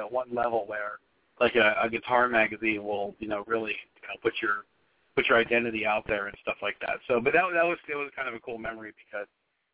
one 0.09 0.27
level 0.33 0.65
where, 0.67 0.99
like 1.39 1.55
a, 1.55 1.75
a 1.81 1.89
guitar 1.89 2.27
magazine 2.27 2.83
will, 2.83 3.15
you 3.19 3.27
know, 3.27 3.43
really, 3.47 3.75
you 4.01 4.07
know, 4.07 4.15
put 4.21 4.33
your 4.41 4.65
put 5.15 5.27
your 5.27 5.39
identity 5.39 5.85
out 5.85 6.03
there 6.07 6.27
and 6.27 6.35
stuff 6.41 6.57
like 6.61 6.75
that. 6.81 6.99
So, 7.07 7.19
but 7.19 7.33
that 7.33 7.43
that 7.53 7.65
was 7.65 7.79
it 7.87 7.95
was 7.95 8.11
kind 8.15 8.27
of 8.27 8.35
a 8.35 8.39
cool 8.39 8.57
memory 8.57 8.93
because 8.93 9.27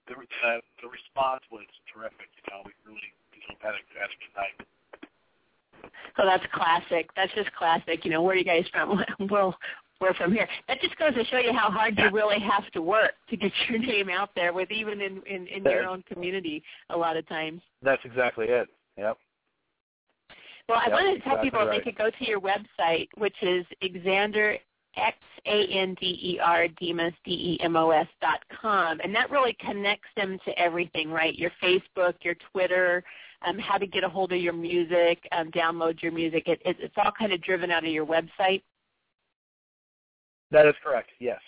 the 0.08 0.14
uh, 0.14 0.62
the 0.82 0.90
response 0.90 1.42
was 1.52 1.66
terrific. 1.92 2.30
You 2.38 2.44
know, 2.54 2.62
we 2.66 2.72
really 2.86 3.10
you 3.34 3.42
know 3.50 3.56
had 3.60 3.74
a, 3.74 3.82
had 3.98 4.10
a 4.10 4.18
good 4.22 4.36
night. 4.38 4.58
So 6.18 6.24
that's 6.26 6.46
classic. 6.54 7.10
That's 7.16 7.34
just 7.34 7.52
classic. 7.54 8.06
You 8.06 8.12
know, 8.12 8.22
where 8.22 8.36
are 8.36 8.38
you 8.38 8.46
guys 8.46 8.66
from? 8.72 9.04
well, 9.30 9.58
we're 10.00 10.14
from 10.14 10.32
here. 10.32 10.48
That 10.68 10.82
just 10.82 10.98
goes 10.98 11.14
to 11.14 11.26
show 11.26 11.38
you 11.38 11.54
how 11.54 11.70
hard 11.70 11.98
you 11.98 12.10
really 12.12 12.40
have 12.40 12.70
to 12.74 12.82
work 12.82 13.14
to 13.30 13.38
get 13.38 13.52
your 13.70 13.80
name 13.92 14.10
out 14.10 14.30
there 14.36 14.54
with 14.54 14.72
even 14.72 15.02
in 15.02 15.22
in, 15.26 15.48
in 15.48 15.64
your 15.64 15.86
own 15.86 16.04
community 16.04 16.64
a 16.90 16.98
lot 16.98 17.18
of 17.18 17.28
times. 17.28 17.62
That's 17.82 18.02
exactly 18.06 18.46
it. 18.48 18.68
Yep. 18.98 19.18
Well, 20.70 20.80
I 20.80 20.90
yep, 20.90 20.92
wanted 20.92 21.16
to 21.16 21.20
tell 21.22 21.34
exactly 21.34 21.50
people 21.50 21.66
right. 21.66 21.80
they 21.80 21.84
could 21.84 21.98
go 21.98 22.10
to 22.10 22.26
your 22.28 22.40
website, 22.40 23.10
which 23.18 23.36
is 23.42 23.66
Xander 24.98 25.08
X 25.08 25.18
A 25.46 25.68
N 25.68 25.96
D 26.00 26.20
E 26.22 26.40
R 26.40 26.68
Demos 26.68 27.14
D 27.26 27.32
E 27.32 27.64
M 27.64 27.76
O 27.76 27.92
S 27.92 28.08
dot 28.22 28.40
com, 28.62 29.00
and 29.04 29.14
that 29.16 29.32
really 29.32 29.56
connects 29.60 30.10
them 30.16 30.38
to 30.46 30.58
everything, 30.60 31.12
right? 31.12 31.38
Your 31.38 31.52
Facebook, 31.62 32.14
your 32.22 32.36
Twitter, 32.52 33.04
um, 33.46 33.58
how 33.58 33.78
to 33.78 33.88
get 33.88 34.04
a 34.04 34.10
hold 34.10 34.32
of 34.34 34.40
your 34.40 34.54
music, 34.54 35.20
um, 35.32 35.52
download 35.52 36.02
your 36.02 36.12
music. 36.12 36.48
It, 36.48 36.62
it, 36.66 36.78
it's 36.80 36.96
all 36.98 37.12
kind 37.18 37.34
of 37.34 37.42
driven 37.42 37.72
out 37.72 37.84
of 37.86 37.92
your 37.92 38.06
website. 38.06 38.62
That 40.52 40.66
is 40.66 40.76
correct. 40.84 41.10
Yes. 41.20 41.40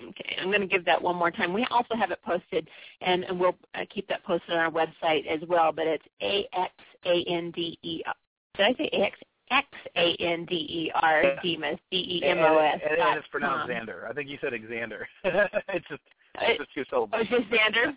Okay, 0.00 0.36
I'm 0.40 0.48
going 0.48 0.62
to 0.62 0.66
give 0.66 0.84
that 0.86 1.00
one 1.00 1.16
more 1.16 1.30
time. 1.30 1.52
We 1.52 1.64
also 1.70 1.94
have 1.94 2.10
it 2.10 2.20
posted, 2.24 2.68
and, 3.02 3.24
and 3.24 3.38
we'll 3.38 3.54
uh, 3.74 3.84
keep 3.94 4.08
that 4.08 4.24
posted 4.24 4.54
on 4.54 4.58
our 4.58 4.70
website 4.70 5.26
as 5.26 5.40
well. 5.48 5.70
But 5.70 5.86
it's 5.86 6.04
A-X-A-N-D-E-R. 6.20 8.14
Did 8.56 8.66
I 8.66 8.74
say 8.74 8.90
A 8.92 9.04
X 9.52 9.66
X 9.68 9.68
A 9.96 10.16
N 10.20 10.44
D 10.46 10.54
E 10.54 10.92
R 10.94 11.36
Demos 11.42 11.78
D 11.90 12.20
E 12.22 12.24
M 12.24 12.38
O 12.38 12.58
S. 12.58 12.80
And, 12.88 13.00
and 13.00 13.18
it's 13.18 13.28
pronounced 13.28 13.70
Xander. 13.70 14.08
I 14.08 14.12
think 14.12 14.28
you 14.28 14.38
said 14.40 14.52
Xander. 14.52 15.04
it's 15.24 15.88
just 15.88 16.02
it's 16.40 16.58
just 16.58 16.74
two 16.74 16.84
syllables. 16.90 17.10
Oh, 17.14 17.38
just 17.38 17.50
Xander. 17.50 17.94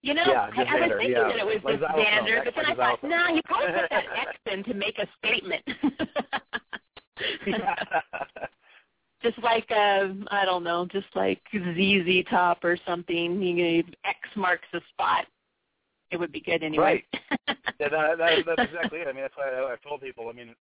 You 0.00 0.14
know, 0.14 0.22
yeah, 0.26 0.48
I, 0.56 0.62
I 0.62 0.88
was 0.88 0.92
thinking 0.98 1.10
yeah. 1.12 1.28
that 1.28 1.38
it 1.38 1.46
was 1.46 1.58
like 1.64 1.80
just 1.80 1.92
Xander, 1.92 2.44
but 2.44 2.54
then 2.56 2.66
I 2.66 2.74
thought, 2.74 3.02
no, 3.02 3.34
he 3.34 3.42
probably 3.42 3.72
put 3.72 3.90
that 3.90 4.04
X 4.16 4.38
in 4.50 4.64
to 4.64 4.74
make 4.74 4.98
a 4.98 5.06
statement. 5.18 5.64
just 9.22 9.38
like 9.42 9.70
uh, 9.70 10.08
I 10.30 10.44
don't 10.44 10.64
know, 10.64 10.86
just 10.90 11.08
like 11.14 11.40
ZZ 11.52 12.24
Top 12.30 12.64
or 12.64 12.76
something. 12.86 13.42
You 13.42 13.54
know, 13.54 13.82
X 14.04 14.18
marks 14.36 14.66
the 14.72 14.80
spot. 14.90 15.26
It 16.12 16.20
would 16.20 16.30
be 16.30 16.40
good 16.40 16.62
anyway. 16.62 17.02
Right. 17.10 17.48
yeah, 17.80 17.88
that, 17.88 18.18
that, 18.18 18.44
that's 18.46 18.70
exactly 18.70 19.00
it. 19.00 19.08
I 19.08 19.12
mean, 19.12 19.22
that's 19.22 19.36
why 19.36 19.48
I, 19.48 19.72
I've 19.72 19.80
told 19.82 20.02
people. 20.02 20.28
I 20.28 20.32
mean, 20.32 20.54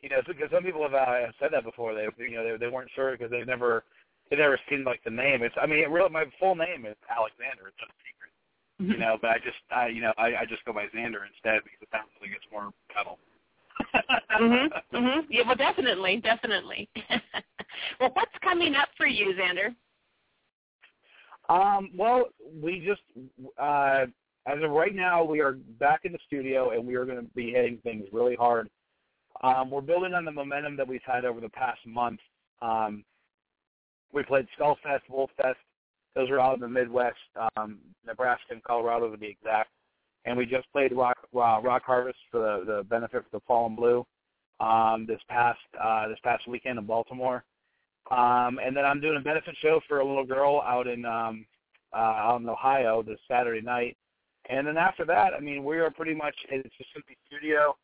you 0.00 0.08
know, 0.08 0.22
because 0.26 0.48
some 0.52 0.62
people 0.62 0.82
have 0.82 0.94
uh, 0.94 1.26
said 1.40 1.50
that 1.52 1.64
before. 1.64 1.94
They, 1.94 2.06
you 2.18 2.36
know, 2.36 2.44
they, 2.44 2.56
they 2.56 2.72
weren't 2.72 2.90
sure 2.94 3.12
because 3.12 3.30
they've 3.30 3.46
never, 3.46 3.84
they've 4.30 4.38
never 4.38 4.58
seen 4.70 4.84
like 4.84 5.02
the 5.04 5.10
name. 5.10 5.42
It's, 5.42 5.54
I 5.60 5.66
mean, 5.66 5.80
it 5.80 5.90
really, 5.90 6.10
my 6.10 6.24
full 6.38 6.54
name 6.54 6.86
is 6.86 6.96
Alexander. 7.10 7.66
It's 7.66 7.76
not 7.82 7.90
a 7.90 7.98
secret, 8.06 8.94
you 8.94 8.98
know. 8.98 9.18
But 9.20 9.30
I 9.30 9.38
just, 9.38 9.58
I, 9.74 9.88
you 9.88 10.00
know, 10.00 10.12
I, 10.18 10.42
I 10.42 10.44
just 10.48 10.64
go 10.64 10.72
by 10.72 10.86
Xander 10.94 11.26
instead 11.26 11.66
because 11.66 11.82
it 11.82 11.88
sounds 11.90 12.14
like 12.20 12.30
it's 12.30 12.46
more 12.52 12.70
metal. 12.94 13.18
mhm. 14.40 14.68
Mhm. 14.94 15.26
Yeah. 15.30 15.42
Well, 15.46 15.56
definitely, 15.56 16.20
definitely. 16.22 16.88
well, 18.00 18.10
what's 18.12 18.36
coming 18.42 18.76
up 18.76 18.88
for 18.96 19.06
you, 19.06 19.34
Xander? 19.34 19.74
Um, 21.48 21.90
well, 21.96 22.26
we 22.62 22.84
just, 22.86 23.02
uh, 23.58 24.06
as 24.46 24.62
of 24.62 24.70
right 24.70 24.94
now, 24.94 25.22
we 25.22 25.40
are 25.40 25.52
back 25.78 26.00
in 26.04 26.12
the 26.12 26.18
studio 26.26 26.70
and 26.70 26.86
we 26.86 26.94
are 26.94 27.04
going 27.04 27.18
to 27.18 27.34
be 27.34 27.52
hitting 27.52 27.78
things 27.82 28.06
really 28.12 28.34
hard. 28.34 28.68
Um, 29.42 29.70
we're 29.70 29.80
building 29.80 30.14
on 30.14 30.24
the 30.24 30.32
momentum 30.32 30.76
that 30.76 30.86
we've 30.86 31.00
had 31.04 31.24
over 31.24 31.40
the 31.40 31.48
past 31.48 31.80
month. 31.86 32.20
Um, 32.60 33.04
we 34.12 34.22
played 34.22 34.46
Skullfest, 34.58 35.02
Wolffest. 35.10 35.54
Those 36.14 36.28
are 36.28 36.40
out 36.40 36.54
in 36.54 36.60
the 36.60 36.68
Midwest, 36.68 37.16
um, 37.56 37.78
Nebraska 38.06 38.52
and 38.52 38.62
Colorado 38.62 39.10
to 39.10 39.16
be 39.16 39.28
exact. 39.28 39.70
And 40.24 40.36
we 40.36 40.44
just 40.44 40.70
played 40.72 40.92
Rock, 40.92 41.16
uh, 41.34 41.60
Rock 41.62 41.82
Harvest 41.84 42.18
for 42.30 42.38
the, 42.38 42.64
the 42.64 42.84
benefit 42.84 43.24
for 43.24 43.38
the 43.38 43.42
Fallen 43.46 43.74
Blue 43.74 44.06
um, 44.60 45.06
this 45.06 45.20
past 45.28 45.58
uh, 45.82 46.08
this 46.08 46.18
past 46.22 46.46
weekend 46.46 46.78
in 46.78 46.86
Baltimore. 46.86 47.44
Um, 48.10 48.58
and 48.64 48.76
then 48.76 48.84
I'm 48.84 49.00
doing 49.00 49.16
a 49.16 49.20
benefit 49.20 49.56
show 49.62 49.80
for 49.88 50.00
a 50.00 50.06
little 50.06 50.26
girl 50.26 50.62
out 50.66 50.86
in 50.86 51.04
um, 51.04 51.46
uh, 51.92 51.96
out 51.96 52.40
in 52.40 52.48
Ohio 52.48 53.02
this 53.02 53.18
Saturday 53.28 53.62
night. 53.62 53.96
And 54.48 54.66
then 54.66 54.76
after 54.76 55.04
that, 55.06 55.34
I 55.36 55.40
mean, 55.40 55.64
we 55.64 55.78
are 55.78 55.90
pretty 55.90 56.14
much 56.14 56.34
it's 56.50 56.76
just 56.76 56.92
going 56.94 57.02
to 57.02 57.08
be 57.08 57.16
studio 57.26 57.76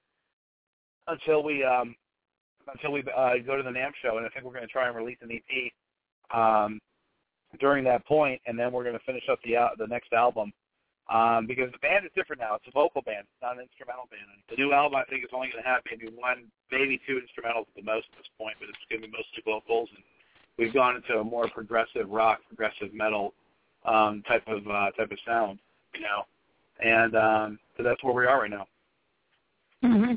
until 1.07 1.43
we 1.43 1.65
um, 1.65 1.95
until 2.73 2.93
we 2.93 3.03
uh, 3.17 3.35
go 3.47 3.57
to 3.57 3.63
the 3.63 3.71
NAMM 3.71 3.93
show, 4.03 4.19
and 4.19 4.27
I 4.27 4.29
think 4.29 4.45
we're 4.45 4.53
going 4.53 4.67
to 4.67 4.73
try 4.73 4.89
and 4.89 4.97
release 4.97 5.19
an 5.23 5.31
EP 5.33 5.73
um, 6.37 6.81
during 7.61 7.85
that 7.85 8.07
point, 8.07 8.41
and 8.47 8.59
then 8.59 8.73
we're 8.73 8.85
going 8.85 8.99
to 8.99 9.05
finish 9.05 9.25
up 9.31 9.39
the 9.45 9.57
uh, 9.57 9.69
the 9.79 9.87
next 9.87 10.13
album. 10.13 10.53
Um, 11.09 11.47
because 11.49 11.73
the 11.73 11.81
band 11.81 12.05
is 12.05 12.13
different 12.15 12.45
now. 12.45 12.57
It's 12.57 12.69
a 12.69 12.71
vocal 12.71 13.01
band. 13.01 13.25
It's 13.25 13.41
not 13.41 13.57
an 13.57 13.65
instrumental 13.65 14.05
band. 14.13 14.29
The 14.53 14.61
new 14.61 14.77
album, 14.77 15.01
I 15.01 15.09
think, 15.09 15.25
is 15.25 15.33
only 15.33 15.49
going 15.49 15.65
to 15.65 15.69
have 15.69 15.81
maybe 15.89 16.13
one, 16.13 16.53
maybe 16.71 17.01
two 17.09 17.17
instrumentals 17.17 17.65
at 17.65 17.81
the 17.81 17.89
most 17.89 18.13
at 18.13 18.21
this 18.21 18.29
point, 18.37 18.61
but 18.61 18.69
it's 18.69 18.77
going 18.93 19.01
to 19.01 19.09
be 19.09 19.13
mostly 19.17 19.41
vocals. 19.41 19.89
And 19.97 20.05
we've 20.61 20.75
gone 20.75 21.01
into 21.01 21.17
a 21.17 21.25
more 21.25 21.49
progressive 21.49 22.13
rock, 22.13 22.45
progressive 22.47 22.93
metal 22.93 23.33
um, 23.89 24.23
type 24.29 24.45
of 24.49 24.69
uh, 24.69 24.93
type 25.01 25.09
of 25.09 25.17
sound, 25.25 25.59
you 25.95 26.05
know. 26.05 26.29
And 26.81 27.17
um, 27.17 27.59
so 27.77 27.83
that's 27.83 28.03
where 28.03 28.15
we 28.15 28.27
are 28.27 28.43
right 28.43 28.51
now. 28.51 28.67
Mm-hmm. 29.85 30.15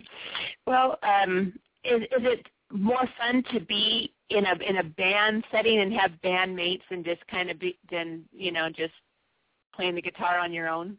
Well, 0.66 0.98
um, 1.04 1.54
is, 1.84 2.02
is 2.02 2.24
it 2.24 2.48
more 2.72 3.08
fun 3.18 3.44
to 3.54 3.60
be 3.60 4.14
in 4.30 4.46
a 4.46 4.54
in 4.68 4.78
a 4.78 4.84
band 4.84 5.44
setting 5.52 5.80
and 5.80 5.94
have 5.94 6.12
bandmates 6.24 6.84
and 6.90 7.04
just 7.04 7.26
kind 7.28 7.52
of 7.52 7.60
be 7.60 7.78
than 7.92 8.24
you 8.32 8.52
know 8.52 8.70
just 8.70 8.94
playing 9.76 9.96
the 9.96 10.02
guitar 10.02 10.40
on 10.40 10.54
your 10.54 10.70
own? 10.70 10.98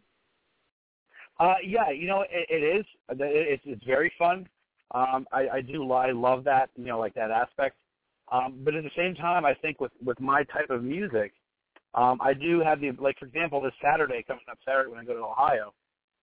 Uh, 1.40 1.54
yeah, 1.64 1.90
you 1.90 2.06
know 2.06 2.22
it, 2.22 2.46
it 2.48 2.78
is. 2.78 2.86
It's 3.08 3.62
it's 3.66 3.84
very 3.84 4.12
fun. 4.18 4.48
Um, 4.94 5.26
I, 5.32 5.48
I 5.48 5.60
do 5.62 5.90
I 5.92 6.12
love 6.12 6.44
that 6.44 6.70
you 6.76 6.86
know 6.86 6.98
like 6.98 7.14
that 7.14 7.30
aspect. 7.30 7.76
Um, 8.30 8.60
but 8.64 8.74
at 8.74 8.84
the 8.84 8.90
same 8.96 9.14
time, 9.14 9.44
I 9.44 9.54
think 9.54 9.80
with 9.80 9.92
with 10.04 10.20
my 10.20 10.44
type 10.44 10.70
of 10.70 10.84
music, 10.84 11.32
um, 11.94 12.18
I 12.20 12.32
do 12.32 12.60
have 12.60 12.80
the 12.80 12.90
like 12.92 13.18
for 13.18 13.26
example 13.26 13.60
this 13.60 13.72
Saturday 13.82 14.24
coming 14.26 14.44
up 14.50 14.58
Saturday 14.64 14.90
when 14.90 14.98
I 14.98 15.04
go 15.04 15.14
to 15.14 15.24
Ohio, 15.24 15.74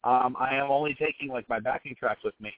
um, 0.03 0.35
I 0.39 0.55
am 0.55 0.71
only 0.71 0.95
taking 0.95 1.29
like 1.29 1.47
my 1.49 1.59
backing 1.59 1.95
tracks 1.99 2.23
with 2.23 2.35
me 2.39 2.51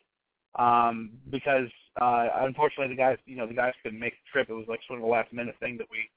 um, 0.55 1.11
because 1.29 1.67
uh, 1.99 2.27
unfortunately 2.41 2.93
the 2.93 2.99
guys 2.99 3.17
you 3.25 3.35
know 3.35 3.47
the 3.47 3.53
guys 3.53 3.73
couldn't 3.83 3.99
make 3.99 4.13
the 4.13 4.31
trip. 4.31 4.49
It 4.49 4.53
was 4.53 4.65
like 4.67 4.79
sort 4.87 4.99
of 4.99 5.05
a 5.05 5.07
last 5.07 5.31
minute 5.33 5.55
thing 5.59 5.77
that 5.77 5.87
we 5.91 6.09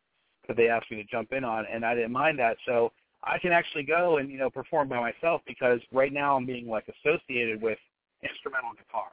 that 0.49 0.57
they 0.57 0.69
asked 0.69 0.91
me 0.91 0.97
to 0.99 1.05
jump 1.05 1.33
in 1.33 1.45
on, 1.45 1.65
and 1.73 1.85
I 1.85 1.95
didn't 1.95 2.13
mind 2.13 2.39
that. 2.39 2.57
So 2.67 2.93
I 3.23 3.39
can 3.39 3.53
actually 3.53 3.85
go 3.85 4.19
and 4.19 4.31
you 4.31 4.39
know 4.39 4.51
perform 4.51 4.89
by 4.89 5.01
myself 5.01 5.41
because 5.47 5.81
right 5.93 6.13
now 6.13 6.37
I'm 6.37 6.47
being 6.47 6.69
like 6.69 6.87
associated 6.89 7.63
with 7.63 7.79
instrumental 8.23 8.71
guitar. 8.73 9.11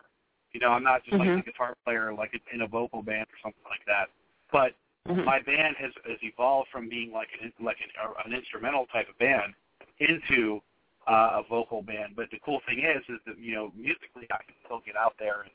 You 0.53 0.59
know, 0.59 0.69
I'm 0.69 0.83
not 0.83 1.03
just 1.03 1.15
mm-hmm. 1.15 1.35
like 1.35 1.47
a 1.47 1.51
guitar 1.51 1.75
player 1.85 2.13
like 2.13 2.31
in 2.53 2.61
a 2.61 2.67
vocal 2.67 3.01
band 3.01 3.27
or 3.31 3.39
something 3.41 3.63
like 3.69 3.85
that. 3.87 4.09
But 4.51 4.75
mm-hmm. 5.07 5.25
my 5.25 5.39
band 5.41 5.75
has 5.79 5.91
has 6.05 6.17
evolved 6.21 6.69
from 6.71 6.89
being 6.89 7.11
like 7.11 7.29
an 7.41 7.51
like 7.63 7.77
an, 7.81 7.89
an 8.25 8.37
instrumental 8.37 8.85
type 8.87 9.09
of 9.09 9.17
band 9.17 9.53
into 9.99 10.61
uh, 11.07 11.41
a 11.41 11.43
vocal 11.49 11.81
band. 11.81 12.13
But 12.15 12.29
the 12.31 12.39
cool 12.43 12.59
thing 12.67 12.79
is, 12.79 13.03
is 13.09 13.19
that 13.25 13.39
you 13.39 13.55
know 13.55 13.71
musically 13.75 14.27
I 14.31 14.43
can 14.43 14.55
still 14.65 14.81
get 14.85 14.95
out 14.95 15.15
there 15.19 15.41
and, 15.41 15.51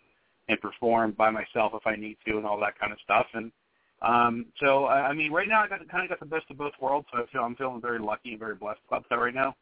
and 0.48 0.60
perform 0.60 1.12
by 1.12 1.30
myself 1.30 1.72
if 1.74 1.86
I 1.86 1.96
need 1.96 2.16
to 2.26 2.36
and 2.36 2.46
all 2.46 2.60
that 2.60 2.78
kind 2.78 2.92
of 2.92 2.98
stuff. 3.04 3.26
And 3.34 3.52
um, 4.02 4.46
so 4.60 4.86
I 4.86 5.12
mean, 5.12 5.32
right 5.32 5.48
now 5.48 5.62
I 5.62 5.68
got 5.68 5.86
kind 5.88 6.04
of 6.04 6.08
got 6.08 6.20
the 6.20 6.26
best 6.26 6.46
of 6.50 6.58
both 6.58 6.74
worlds. 6.80 7.06
So 7.12 7.22
I 7.22 7.26
feel 7.32 7.42
I'm 7.42 7.56
feeling 7.56 7.80
very 7.80 7.98
lucky 7.98 8.30
and 8.30 8.38
very 8.38 8.54
blessed 8.54 8.80
about 8.88 9.04
that 9.10 9.16
right 9.16 9.34
now. 9.34 9.54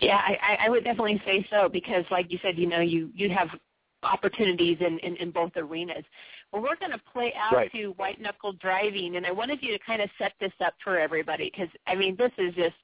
Yeah, 0.00 0.16
I, 0.16 0.66
I 0.66 0.68
would 0.68 0.84
definitely 0.84 1.20
say 1.24 1.46
so 1.50 1.68
because, 1.68 2.04
like 2.10 2.30
you 2.30 2.38
said, 2.42 2.56
you 2.56 2.66
know, 2.66 2.80
you 2.80 3.10
you 3.14 3.30
have 3.30 3.48
opportunities 4.02 4.78
in, 4.80 4.98
in, 5.00 5.16
in 5.16 5.30
both 5.30 5.52
arenas. 5.56 6.04
Well, 6.52 6.62
we're 6.62 6.76
going 6.76 6.92
to 6.92 7.00
play 7.12 7.32
out 7.38 7.54
right. 7.54 7.72
to 7.72 7.88
white 7.92 8.20
knuckle 8.20 8.54
driving, 8.54 9.16
and 9.16 9.26
I 9.26 9.32
wanted 9.32 9.58
you 9.62 9.76
to 9.76 9.84
kind 9.84 10.00
of 10.00 10.08
set 10.18 10.32
this 10.40 10.52
up 10.64 10.74
for 10.82 10.98
everybody 10.98 11.50
because 11.50 11.68
I 11.86 11.94
mean, 11.94 12.16
this 12.16 12.32
is 12.38 12.54
just 12.54 12.76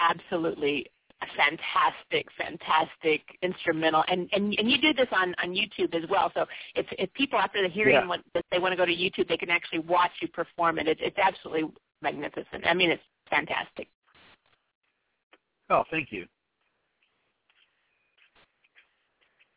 absolutely 0.00 0.86
a 1.22 1.26
fantastic, 1.36 2.26
fantastic 2.36 3.22
instrumental, 3.42 4.04
and 4.08 4.28
and 4.32 4.54
and 4.58 4.70
you 4.70 4.78
do 4.78 4.92
this 4.94 5.08
on 5.12 5.34
on 5.42 5.50
YouTube 5.50 5.94
as 5.94 6.08
well. 6.10 6.30
So 6.34 6.46
if 6.74 6.86
if 6.92 7.12
people 7.14 7.38
after 7.38 7.62
the 7.62 7.68
hearing 7.68 7.94
yeah. 7.94 8.06
want, 8.06 8.24
if 8.34 8.44
they 8.50 8.58
want 8.58 8.72
to 8.72 8.76
go 8.76 8.86
to 8.86 8.92
YouTube, 8.92 9.28
they 9.28 9.36
can 9.36 9.50
actually 9.50 9.80
watch 9.80 10.12
you 10.20 10.28
perform 10.28 10.78
it. 10.78 10.88
It's 10.88 11.00
it's 11.02 11.18
absolutely 11.18 11.70
magnificent. 12.02 12.66
I 12.66 12.74
mean, 12.74 12.90
it's 12.90 13.02
fantastic. 13.30 13.88
Oh, 15.70 15.84
thank 15.90 16.10
you. 16.10 16.26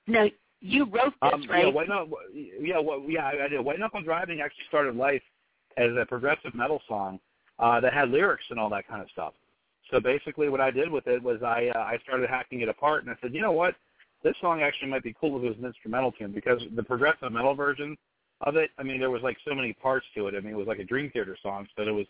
No, 0.07 0.29
you 0.61 0.85
wrote 0.85 1.13
this, 1.21 1.33
um, 1.33 1.45
right? 1.49 1.65
Yeah, 1.65 1.71
White 1.71 1.89
Knuckle, 1.89 2.17
yeah, 2.33 2.79
well, 2.79 3.03
yeah, 3.07 3.25
I 3.25 3.47
did. 3.47 3.59
White 3.61 3.79
Knuckle 3.79 4.01
Driving 4.01 4.41
actually 4.41 4.65
started 4.67 4.95
life 4.95 5.21
as 5.77 5.89
a 5.99 6.05
progressive 6.05 6.53
metal 6.53 6.81
song 6.87 7.19
uh, 7.59 7.79
that 7.79 7.93
had 7.93 8.09
lyrics 8.09 8.43
and 8.49 8.59
all 8.59 8.69
that 8.69 8.87
kind 8.87 9.01
of 9.01 9.09
stuff. 9.09 9.33
So 9.89 9.99
basically, 9.99 10.49
what 10.49 10.61
I 10.61 10.71
did 10.71 10.89
with 10.89 11.07
it 11.07 11.21
was 11.21 11.41
I 11.43 11.71
uh, 11.75 11.79
I 11.79 11.97
started 12.03 12.29
hacking 12.29 12.61
it 12.61 12.69
apart, 12.69 13.03
and 13.03 13.11
I 13.11 13.15
said, 13.21 13.33
you 13.33 13.41
know 13.41 13.51
what, 13.51 13.75
this 14.23 14.35
song 14.39 14.61
actually 14.61 14.89
might 14.89 15.03
be 15.03 15.15
cool 15.19 15.37
if 15.37 15.43
it 15.43 15.49
was 15.49 15.57
an 15.57 15.65
instrumental 15.65 16.11
tune 16.11 16.31
because 16.31 16.61
the 16.75 16.83
progressive 16.83 17.31
metal 17.31 17.55
version 17.55 17.97
of 18.41 18.55
it, 18.55 18.69
I 18.77 18.83
mean, 18.83 18.99
there 18.99 19.11
was 19.11 19.21
like 19.21 19.37
so 19.47 19.53
many 19.53 19.73
parts 19.73 20.05
to 20.15 20.27
it. 20.27 20.35
I 20.35 20.39
mean, 20.39 20.53
it 20.53 20.57
was 20.57 20.67
like 20.67 20.79
a 20.79 20.83
Dream 20.83 21.09
Theater 21.11 21.37
song, 21.41 21.67
so 21.75 21.83
it 21.83 21.91
was 21.91 22.05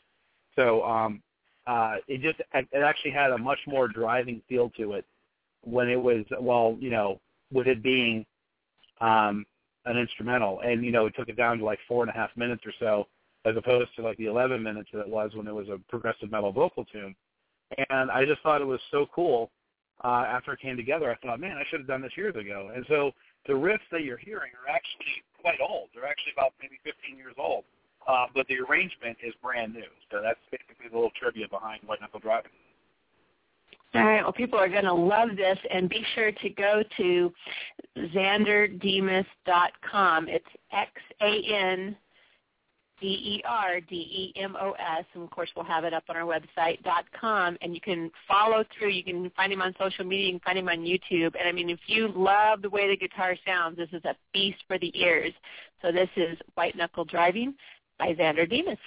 so 0.55 0.83
um, 0.83 1.21
uh, 1.67 1.95
it 2.07 2.21
just 2.21 2.39
it 2.53 2.67
actually 2.73 3.11
had 3.11 3.31
a 3.31 3.37
much 3.37 3.59
more 3.65 3.87
driving 3.87 4.41
feel 4.47 4.69
to 4.71 4.93
it 4.93 5.05
when 5.63 5.89
it 5.89 6.01
was 6.01 6.25
well, 6.39 6.77
you 6.79 6.89
know, 6.89 7.19
with 7.51 7.67
it 7.67 7.81
being 7.81 8.25
um, 9.01 9.45
an 9.85 9.97
instrumental, 9.97 10.61
and 10.61 10.85
you 10.85 10.91
know, 10.91 11.07
it 11.07 11.13
took 11.17 11.27
it 11.27 11.35
down 11.35 11.57
to 11.57 11.65
like 11.65 11.79
four 11.87 12.03
and 12.03 12.09
a 12.09 12.13
half 12.13 12.29
minutes 12.37 12.63
or 12.65 12.73
so, 12.79 13.07
as 13.45 13.57
opposed 13.57 13.89
to 13.95 14.01
like 14.03 14.17
the 14.17 14.27
11 14.27 14.61
minutes 14.61 14.89
that 14.93 15.01
it 15.01 15.09
was 15.09 15.31
when 15.33 15.47
it 15.47 15.53
was 15.53 15.67
a 15.69 15.79
progressive 15.89 16.31
metal 16.31 16.51
vocal 16.51 16.85
tune. 16.85 17.15
And 17.89 18.11
I 18.11 18.25
just 18.25 18.41
thought 18.41 18.61
it 18.61 18.67
was 18.67 18.81
so 18.91 19.07
cool. 19.13 19.49
Uh, 20.03 20.25
after 20.27 20.53
it 20.53 20.59
came 20.59 20.75
together, 20.75 21.11
I 21.11 21.15
thought, 21.25 21.39
man, 21.39 21.57
I 21.57 21.63
should 21.69 21.81
have 21.81 21.87
done 21.87 22.01
this 22.01 22.17
years 22.17 22.35
ago. 22.35 22.71
And 22.73 22.85
so 22.89 23.11
the 23.47 23.53
riffs 23.53 23.85
that 23.91 24.03
you're 24.03 24.17
hearing 24.17 24.51
are 24.57 24.69
actually 24.69 25.21
quite 25.39 25.59
old. 25.61 25.89
They're 25.93 26.07
actually 26.07 26.33
about 26.33 26.53
maybe 26.61 26.77
15 26.83 27.17
years 27.17 27.35
old, 27.37 27.65
uh, 28.07 28.25
but 28.33 28.47
the 28.47 28.57
arrangement 28.59 29.17
is 29.23 29.33
brand 29.41 29.73
new. 29.73 29.89
So 30.11 30.21
that's 30.21 30.39
basically 30.49 30.89
the 30.89 30.95
little 30.95 31.13
trivia 31.17 31.47
behind 31.47 31.81
White 31.85 32.01
Knuckle 32.01 32.19
Driving. 32.19 32.51
All 33.93 34.05
right. 34.05 34.23
Well, 34.23 34.31
people 34.31 34.57
are 34.57 34.69
going 34.69 34.85
to 34.85 34.93
love 34.93 35.35
this, 35.35 35.59
and 35.69 35.89
be 35.89 36.01
sure 36.15 36.31
to 36.31 36.49
go 36.49 36.81
to 36.97 37.33
xanderdemos.com. 37.97 40.29
It's 40.29 40.45
X 40.71 40.91
A 41.21 41.41
N 41.53 41.97
D 43.01 43.07
E 43.07 43.43
R 43.45 43.81
D 43.81 43.95
E 43.95 44.31
M 44.39 44.55
O 44.55 44.71
S, 44.71 45.03
and 45.13 45.23
of 45.23 45.29
course 45.31 45.49
we'll 45.55 45.65
have 45.65 45.83
it 45.83 45.93
up 45.93 46.05
on 46.07 46.15
our 46.15 46.25
website 46.25 46.81
dot 46.83 47.03
com. 47.19 47.57
And 47.61 47.75
you 47.75 47.81
can 47.81 48.09
follow 48.29 48.63
through. 48.77 48.91
You 48.91 49.03
can 49.03 49.29
find 49.31 49.51
him 49.51 49.61
on 49.61 49.75
social 49.77 50.05
media. 50.05 50.27
You 50.27 50.33
can 50.33 50.41
find 50.41 50.57
him 50.57 50.69
on 50.69 50.85
YouTube. 50.85 51.35
And 51.37 51.45
I 51.45 51.51
mean, 51.51 51.69
if 51.69 51.81
you 51.87 52.07
love 52.15 52.61
the 52.61 52.69
way 52.69 52.87
the 52.87 52.95
guitar 52.95 53.35
sounds, 53.45 53.75
this 53.75 53.89
is 53.91 54.05
a 54.05 54.15
feast 54.31 54.63
for 54.67 54.79
the 54.79 54.97
ears. 54.97 55.33
So 55.81 55.91
this 55.91 56.09
is 56.15 56.37
White 56.53 56.77
Knuckle 56.77 57.03
Driving 57.03 57.55
by 57.99 58.13
Xander 58.13 58.47
Demos. 58.49 58.77